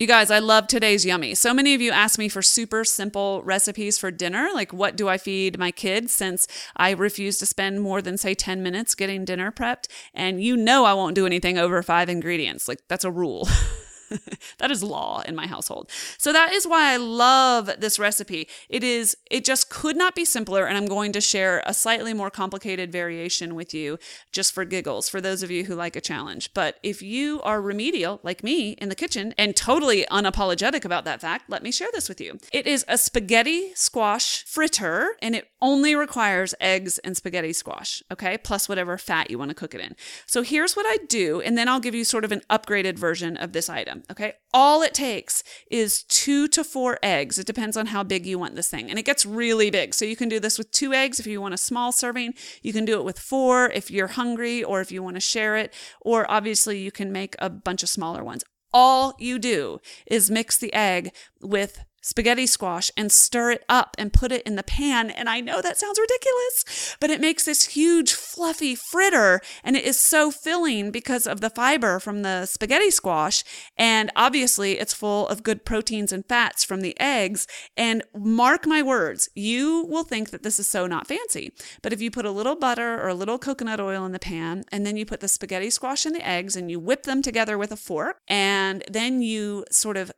You 0.00 0.08
guys, 0.08 0.28
I 0.32 0.40
love 0.40 0.66
today's 0.66 1.06
yummy. 1.06 1.36
So 1.36 1.54
many 1.54 1.72
of 1.72 1.80
you 1.80 1.92
ask 1.92 2.18
me 2.18 2.28
for 2.28 2.42
super 2.42 2.84
simple 2.84 3.44
recipes 3.44 3.96
for 3.96 4.10
dinner, 4.10 4.48
like 4.52 4.72
what 4.72 4.96
do 4.96 5.08
I 5.08 5.18
feed 5.18 5.56
my 5.56 5.70
kids 5.70 6.12
since 6.12 6.48
I 6.76 6.90
refuse 6.90 7.38
to 7.38 7.46
spend 7.46 7.80
more 7.80 8.02
than 8.02 8.18
say 8.18 8.34
10 8.34 8.60
minutes 8.60 8.96
getting 8.96 9.24
dinner 9.24 9.52
prepped 9.52 9.86
and 10.12 10.42
you 10.42 10.56
know 10.56 10.84
I 10.84 10.94
won't 10.94 11.14
do 11.14 11.26
anything 11.26 11.58
over 11.58 11.80
5 11.80 12.08
ingredients. 12.08 12.66
Like 12.66 12.80
that's 12.88 13.04
a 13.04 13.10
rule. 13.12 13.46
that 14.58 14.70
is 14.70 14.82
law 14.82 15.22
in 15.26 15.34
my 15.34 15.46
household. 15.46 15.90
So 16.18 16.32
that 16.32 16.52
is 16.52 16.66
why 16.66 16.92
I 16.92 16.96
love 16.96 17.70
this 17.78 17.98
recipe. 17.98 18.48
It 18.68 18.84
is 18.84 19.16
it 19.30 19.44
just 19.44 19.70
could 19.70 19.96
not 19.96 20.14
be 20.14 20.24
simpler 20.24 20.66
and 20.66 20.76
I'm 20.76 20.86
going 20.86 21.12
to 21.12 21.20
share 21.20 21.62
a 21.66 21.74
slightly 21.74 22.14
more 22.14 22.30
complicated 22.30 22.92
variation 22.92 23.54
with 23.54 23.74
you 23.74 23.98
just 24.32 24.52
for 24.52 24.64
giggles 24.64 25.08
for 25.08 25.20
those 25.20 25.42
of 25.42 25.50
you 25.50 25.64
who 25.64 25.74
like 25.74 25.96
a 25.96 26.00
challenge. 26.00 26.50
But 26.54 26.78
if 26.82 27.02
you 27.02 27.40
are 27.42 27.60
remedial 27.60 28.20
like 28.22 28.42
me 28.42 28.72
in 28.72 28.88
the 28.88 28.94
kitchen 28.94 29.34
and 29.38 29.56
totally 29.56 30.04
unapologetic 30.10 30.84
about 30.84 31.04
that 31.04 31.20
fact, 31.20 31.48
let 31.48 31.62
me 31.62 31.72
share 31.72 31.88
this 31.92 32.08
with 32.08 32.20
you. 32.20 32.38
It 32.52 32.66
is 32.66 32.84
a 32.88 32.98
spaghetti 32.98 33.72
squash 33.74 34.44
fritter 34.44 35.16
and 35.22 35.34
it 35.34 35.48
only 35.60 35.94
requires 35.94 36.54
eggs 36.60 36.98
and 36.98 37.16
spaghetti 37.16 37.52
squash, 37.52 38.02
okay? 38.12 38.36
Plus 38.38 38.68
whatever 38.68 38.98
fat 38.98 39.30
you 39.30 39.38
want 39.38 39.50
to 39.50 39.54
cook 39.54 39.74
it 39.74 39.80
in. 39.80 39.96
So 40.26 40.42
here's 40.42 40.74
what 40.74 40.86
I 40.86 40.98
do 41.08 41.40
and 41.40 41.56
then 41.56 41.68
I'll 41.68 41.80
give 41.80 41.94
you 41.94 42.04
sort 42.04 42.24
of 42.24 42.32
an 42.32 42.42
upgraded 42.50 42.98
version 42.98 43.36
of 43.36 43.52
this 43.52 43.68
item. 43.68 43.93
Okay. 44.10 44.34
All 44.52 44.82
it 44.82 44.94
takes 44.94 45.42
is 45.70 46.02
two 46.04 46.48
to 46.48 46.64
four 46.64 46.98
eggs. 47.02 47.38
It 47.38 47.46
depends 47.46 47.76
on 47.76 47.86
how 47.86 48.02
big 48.02 48.26
you 48.26 48.38
want 48.38 48.56
this 48.56 48.70
thing. 48.70 48.90
And 48.90 48.98
it 48.98 49.04
gets 49.04 49.26
really 49.26 49.70
big. 49.70 49.94
So 49.94 50.04
you 50.04 50.16
can 50.16 50.28
do 50.28 50.40
this 50.40 50.58
with 50.58 50.70
two 50.70 50.92
eggs 50.92 51.20
if 51.20 51.26
you 51.26 51.40
want 51.40 51.54
a 51.54 51.58
small 51.58 51.92
serving. 51.92 52.34
You 52.62 52.72
can 52.72 52.84
do 52.84 52.98
it 52.98 53.04
with 53.04 53.18
four 53.18 53.70
if 53.70 53.90
you're 53.90 54.08
hungry 54.08 54.62
or 54.62 54.80
if 54.80 54.90
you 54.90 55.02
want 55.02 55.16
to 55.16 55.20
share 55.20 55.56
it. 55.56 55.72
Or 56.00 56.30
obviously, 56.30 56.78
you 56.78 56.90
can 56.90 57.12
make 57.12 57.34
a 57.38 57.50
bunch 57.50 57.82
of 57.82 57.88
smaller 57.88 58.24
ones. 58.24 58.44
All 58.72 59.14
you 59.18 59.38
do 59.38 59.78
is 60.06 60.30
mix 60.30 60.56
the 60.58 60.72
egg 60.72 61.12
with 61.40 61.84
spaghetti 62.04 62.46
squash 62.46 62.90
and 62.98 63.10
stir 63.10 63.50
it 63.52 63.64
up 63.66 63.96
and 63.98 64.12
put 64.12 64.30
it 64.30 64.42
in 64.42 64.56
the 64.56 64.62
pan. 64.62 65.10
And 65.10 65.26
I 65.26 65.40
know 65.40 65.62
that 65.62 65.78
sounds 65.78 65.98
ridiculous, 65.98 66.96
but 67.00 67.08
it 67.08 67.20
makes 67.20 67.46
this 67.46 67.68
huge 67.68 68.12
fluffy 68.12 68.74
fritter 68.74 69.40
and 69.64 69.74
it 69.74 69.84
is 69.84 69.98
so 69.98 70.30
filling 70.30 70.90
because 70.90 71.26
of 71.26 71.40
the 71.40 71.48
fiber 71.48 71.98
from 71.98 72.20
the 72.20 72.44
spaghetti 72.44 72.90
squash. 72.90 73.42
And 73.78 74.10
obviously, 74.14 74.78
it's 74.78 74.92
full 74.92 75.26
of 75.28 75.42
good 75.42 75.64
proteins 75.64 76.12
and 76.12 76.26
fats 76.26 76.62
from 76.62 76.82
the 76.82 76.98
eggs. 77.00 77.46
And 77.74 78.02
mark 78.14 78.66
my 78.66 78.82
words, 78.82 79.30
you 79.34 79.86
will 79.88 80.04
think 80.04 80.28
that 80.28 80.42
this 80.42 80.60
is 80.60 80.68
so 80.68 80.86
not 80.86 81.06
fancy. 81.06 81.52
But 81.80 81.94
if 81.94 82.02
you 82.02 82.10
put 82.10 82.26
a 82.26 82.30
little 82.30 82.54
butter 82.54 83.00
or 83.00 83.08
a 83.08 83.14
little 83.14 83.38
coconut 83.38 83.80
oil 83.80 84.04
in 84.04 84.12
the 84.12 84.18
pan 84.18 84.64
and 84.70 84.84
then 84.84 84.98
you 84.98 85.06
put 85.06 85.20
the 85.20 85.28
spaghetti 85.28 85.70
squash 85.70 86.04
and 86.04 86.14
the 86.14 86.26
eggs 86.26 86.54
and 86.54 86.70
you 86.70 86.78
whip 86.78 87.04
them 87.04 87.22
together 87.22 87.56
with 87.56 87.72
a 87.72 87.76
fork 87.76 88.18
and 88.28 88.84
then 88.90 89.22
you 89.22 89.64
sort 89.70 89.96
of 89.96 90.12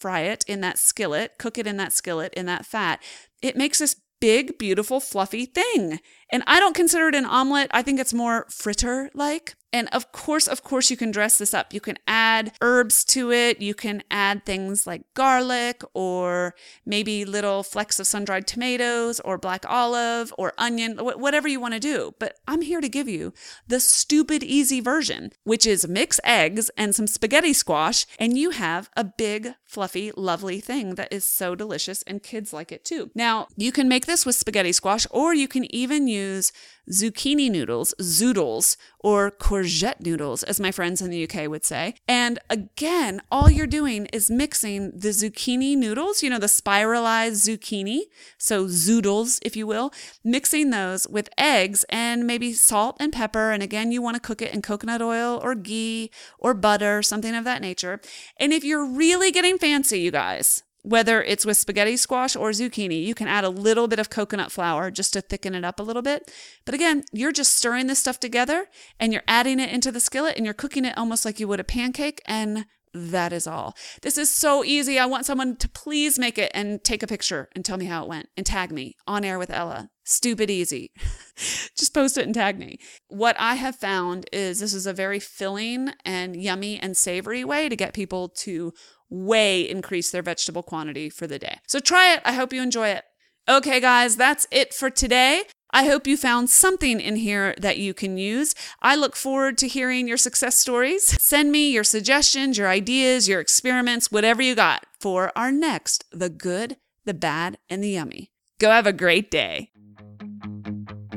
fry 0.00 0.20
it 0.20 0.44
in 0.46 0.60
that 0.62 0.78
skillet, 0.78 1.32
cook 1.38 1.58
it 1.58 1.66
in 1.66 1.76
that 1.76 1.92
skillet, 1.92 2.32
in 2.34 2.46
that 2.46 2.66
fat, 2.66 3.02
it 3.42 3.56
makes 3.56 3.78
this 3.78 3.96
big, 4.20 4.58
beautiful, 4.58 5.00
fluffy 5.00 5.46
thing. 5.46 6.00
And 6.32 6.42
I 6.46 6.60
don't 6.60 6.74
consider 6.74 7.08
it 7.08 7.14
an 7.14 7.24
omelet. 7.24 7.70
I 7.72 7.82
think 7.82 7.98
it's 8.00 8.14
more 8.14 8.46
fritter 8.48 9.10
like. 9.14 9.54
And 9.72 9.88
of 9.92 10.10
course, 10.10 10.48
of 10.48 10.64
course, 10.64 10.90
you 10.90 10.96
can 10.96 11.12
dress 11.12 11.38
this 11.38 11.54
up. 11.54 11.72
You 11.72 11.80
can 11.80 11.96
add 12.06 12.52
herbs 12.60 13.04
to 13.06 13.30
it. 13.30 13.62
You 13.62 13.72
can 13.72 14.02
add 14.10 14.44
things 14.44 14.84
like 14.84 15.02
garlic 15.14 15.82
or 15.94 16.54
maybe 16.84 17.24
little 17.24 17.62
flecks 17.62 18.00
of 18.00 18.08
sun 18.08 18.24
dried 18.24 18.48
tomatoes 18.48 19.20
or 19.20 19.38
black 19.38 19.64
olive 19.68 20.34
or 20.36 20.54
onion, 20.58 20.98
whatever 20.98 21.46
you 21.46 21.60
want 21.60 21.74
to 21.74 21.80
do. 21.80 22.14
But 22.18 22.36
I'm 22.48 22.62
here 22.62 22.80
to 22.80 22.88
give 22.88 23.08
you 23.08 23.32
the 23.68 23.78
stupid 23.78 24.42
easy 24.42 24.80
version, 24.80 25.30
which 25.44 25.66
is 25.66 25.86
mix 25.86 26.18
eggs 26.24 26.70
and 26.76 26.92
some 26.92 27.06
spaghetti 27.06 27.52
squash, 27.52 28.06
and 28.18 28.36
you 28.36 28.50
have 28.50 28.90
a 28.96 29.04
big, 29.04 29.54
fluffy, 29.66 30.10
lovely 30.16 30.58
thing 30.58 30.96
that 30.96 31.12
is 31.12 31.24
so 31.24 31.54
delicious, 31.54 32.02
and 32.08 32.24
kids 32.24 32.52
like 32.52 32.72
it 32.72 32.84
too. 32.84 33.12
Now, 33.14 33.46
you 33.56 33.70
can 33.70 33.88
make 33.88 34.06
this 34.06 34.26
with 34.26 34.34
spaghetti 34.34 34.72
squash, 34.72 35.06
or 35.12 35.32
you 35.32 35.46
can 35.46 35.72
even 35.72 36.08
use 36.20 36.52
zucchini 36.90 37.50
noodles, 37.50 37.94
zoodles, 38.00 38.76
or 38.98 39.30
courgette 39.30 40.00
noodles, 40.00 40.42
as 40.42 40.60
my 40.60 40.72
friends 40.72 41.00
in 41.00 41.10
the 41.10 41.24
UK 41.24 41.48
would 41.48 41.64
say. 41.64 41.94
And 42.08 42.38
again, 42.48 43.22
all 43.30 43.50
you're 43.50 43.66
doing 43.66 44.06
is 44.06 44.30
mixing 44.30 44.90
the 44.90 45.10
zucchini 45.10 45.76
noodles, 45.76 46.22
you 46.22 46.30
know, 46.30 46.38
the 46.38 46.48
spiralized 46.48 47.46
zucchini, 47.46 48.02
so 48.38 48.66
zoodles, 48.66 49.38
if 49.42 49.56
you 49.56 49.66
will, 49.66 49.92
mixing 50.24 50.70
those 50.70 51.06
with 51.08 51.28
eggs 51.38 51.84
and 51.88 52.26
maybe 52.26 52.52
salt 52.52 52.96
and 53.00 53.12
pepper. 53.12 53.50
And 53.50 53.62
again, 53.62 53.92
you 53.92 54.02
want 54.02 54.16
to 54.16 54.20
cook 54.20 54.42
it 54.42 54.52
in 54.52 54.62
coconut 54.62 55.02
oil 55.02 55.40
or 55.42 55.54
ghee 55.54 56.10
or 56.38 56.54
butter, 56.54 57.02
something 57.02 57.34
of 57.34 57.44
that 57.44 57.62
nature. 57.62 58.00
And 58.36 58.52
if 58.52 58.64
you're 58.64 58.84
really 58.84 59.30
getting 59.30 59.58
fancy, 59.58 60.00
you 60.00 60.10
guys, 60.10 60.62
whether 60.82 61.22
it's 61.22 61.44
with 61.44 61.56
spaghetti 61.56 61.96
squash 61.96 62.36
or 62.36 62.50
zucchini, 62.50 63.04
you 63.04 63.14
can 63.14 63.28
add 63.28 63.44
a 63.44 63.50
little 63.50 63.88
bit 63.88 63.98
of 63.98 64.10
coconut 64.10 64.52
flour 64.52 64.90
just 64.90 65.12
to 65.12 65.20
thicken 65.20 65.54
it 65.54 65.64
up 65.64 65.78
a 65.78 65.82
little 65.82 66.02
bit. 66.02 66.30
But 66.64 66.74
again, 66.74 67.04
you're 67.12 67.32
just 67.32 67.54
stirring 67.54 67.86
this 67.86 67.98
stuff 67.98 68.20
together 68.20 68.66
and 68.98 69.12
you're 69.12 69.22
adding 69.28 69.60
it 69.60 69.70
into 69.70 69.92
the 69.92 70.00
skillet 70.00 70.36
and 70.36 70.44
you're 70.44 70.54
cooking 70.54 70.84
it 70.84 70.96
almost 70.96 71.24
like 71.24 71.40
you 71.40 71.48
would 71.48 71.60
a 71.60 71.64
pancake. 71.64 72.22
And 72.26 72.66
that 72.92 73.32
is 73.32 73.46
all. 73.46 73.76
This 74.02 74.18
is 74.18 74.30
so 74.30 74.64
easy. 74.64 74.98
I 74.98 75.06
want 75.06 75.24
someone 75.24 75.56
to 75.56 75.68
please 75.68 76.18
make 76.18 76.38
it 76.38 76.50
and 76.54 76.82
take 76.82 77.02
a 77.02 77.06
picture 77.06 77.48
and 77.54 77.64
tell 77.64 77.76
me 77.76 77.84
how 77.84 78.02
it 78.02 78.08
went 78.08 78.28
and 78.36 78.44
tag 78.44 78.72
me 78.72 78.96
on 79.06 79.24
air 79.24 79.38
with 79.38 79.50
Ella. 79.50 79.90
Stupid 80.04 80.50
easy. 80.50 80.90
Just 81.76 81.94
post 81.94 82.18
it 82.18 82.26
and 82.26 82.34
tag 82.34 82.58
me. 82.58 82.78
What 83.06 83.36
I 83.38 83.54
have 83.54 83.76
found 83.76 84.28
is 84.32 84.58
this 84.58 84.74
is 84.74 84.86
a 84.86 84.92
very 84.92 85.20
filling 85.20 85.92
and 86.04 86.34
yummy 86.34 86.80
and 86.80 86.96
savory 86.96 87.44
way 87.44 87.68
to 87.68 87.76
get 87.76 87.94
people 87.94 88.28
to 88.28 88.72
way 89.10 89.68
increase 89.68 90.10
their 90.10 90.22
vegetable 90.22 90.62
quantity 90.62 91.10
for 91.10 91.26
the 91.26 91.38
day. 91.38 91.58
So 91.66 91.80
try 91.80 92.14
it. 92.14 92.20
I 92.24 92.32
hope 92.32 92.52
you 92.52 92.62
enjoy 92.62 92.88
it. 92.88 93.04
Okay, 93.48 93.80
guys, 93.80 94.16
that's 94.16 94.46
it 94.50 94.72
for 94.72 94.90
today. 94.90 95.42
I 95.72 95.84
hope 95.84 96.06
you 96.06 96.16
found 96.16 96.50
something 96.50 97.00
in 97.00 97.16
here 97.16 97.54
that 97.58 97.78
you 97.78 97.94
can 97.94 98.16
use. 98.18 98.54
I 98.82 98.96
look 98.96 99.14
forward 99.14 99.56
to 99.58 99.68
hearing 99.68 100.08
your 100.08 100.16
success 100.16 100.58
stories. 100.58 101.20
Send 101.22 101.52
me 101.52 101.70
your 101.70 101.84
suggestions, 101.84 102.58
your 102.58 102.68
ideas, 102.68 103.28
your 103.28 103.40
experiments, 103.40 104.10
whatever 104.10 104.42
you 104.42 104.54
got 104.54 104.84
for 105.00 105.32
our 105.36 105.52
next 105.52 106.04
The 106.12 106.28
Good, 106.28 106.76
the 107.04 107.14
Bad, 107.14 107.58
and 107.68 107.82
the 107.82 107.90
Yummy. 107.90 108.30
Go 108.58 108.70
have 108.70 108.86
a 108.86 108.92
great 108.92 109.30
day. 109.30 109.70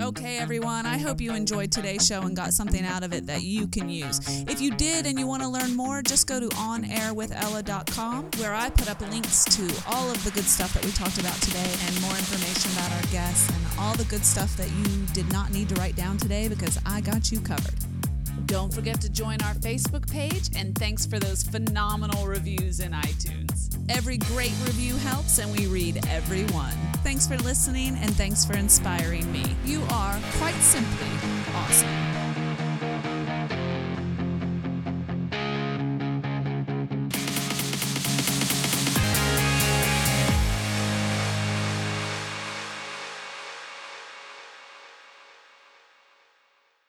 Okay, 0.03 0.37
everyone, 0.37 0.85
I 0.85 0.97
hope 0.97 1.21
you 1.21 1.33
enjoyed 1.33 1.71
today's 1.71 2.05
show 2.05 2.23
and 2.23 2.35
got 2.35 2.51
something 2.51 2.83
out 2.83 3.03
of 3.03 3.13
it 3.13 3.25
that 3.27 3.43
you 3.43 3.67
can 3.67 3.87
use. 3.87 4.19
If 4.49 4.59
you 4.59 4.71
did 4.71 5.05
and 5.05 5.17
you 5.17 5.25
want 5.25 5.43
to 5.43 5.47
learn 5.47 5.77
more, 5.77 6.01
just 6.01 6.27
go 6.27 6.41
to 6.41 6.49
onairwithella.com 6.49 8.31
where 8.37 8.53
I 8.53 8.69
put 8.69 8.89
up 8.91 8.99
links 8.99 9.45
to 9.45 9.63
all 9.87 10.11
of 10.11 10.21
the 10.25 10.31
good 10.31 10.43
stuff 10.43 10.73
that 10.73 10.83
we 10.83 10.91
talked 10.91 11.21
about 11.21 11.35
today 11.35 11.71
and 11.85 12.01
more 12.01 12.11
information 12.11 12.69
about 12.73 12.91
our 12.91 13.11
guests 13.13 13.49
and 13.49 13.79
all 13.79 13.95
the 13.95 14.03
good 14.03 14.25
stuff 14.25 14.57
that 14.57 14.69
you 14.71 15.05
did 15.13 15.31
not 15.31 15.53
need 15.53 15.69
to 15.69 15.75
write 15.75 15.95
down 15.95 16.17
today 16.17 16.49
because 16.49 16.77
I 16.85 16.99
got 16.99 17.31
you 17.31 17.39
covered. 17.39 17.79
Don't 18.45 18.73
forget 18.73 18.99
to 19.01 19.09
join 19.09 19.41
our 19.43 19.53
Facebook 19.53 20.11
page, 20.11 20.49
and 20.53 20.77
thanks 20.77 21.05
for 21.05 21.17
those 21.17 21.43
phenomenal 21.43 22.27
reviews 22.27 22.81
in 22.81 22.91
iTunes. 22.91 23.77
Every 23.89 24.17
great 24.17 24.53
review 24.65 24.97
helps, 24.97 25.39
and 25.39 25.49
we 25.49 25.67
read 25.67 26.05
every 26.09 26.43
one. 26.47 26.75
Thanks 27.03 27.27
for 27.27 27.37
listening, 27.37 27.97
and 28.01 28.15
thanks 28.15 28.45
for 28.45 28.53
inspiring 28.53 29.29
me. 29.31 29.43
You 29.65 29.81
are 29.91 30.17
quite 30.39 30.55
simply 30.55 31.09
awesome. 31.53 32.02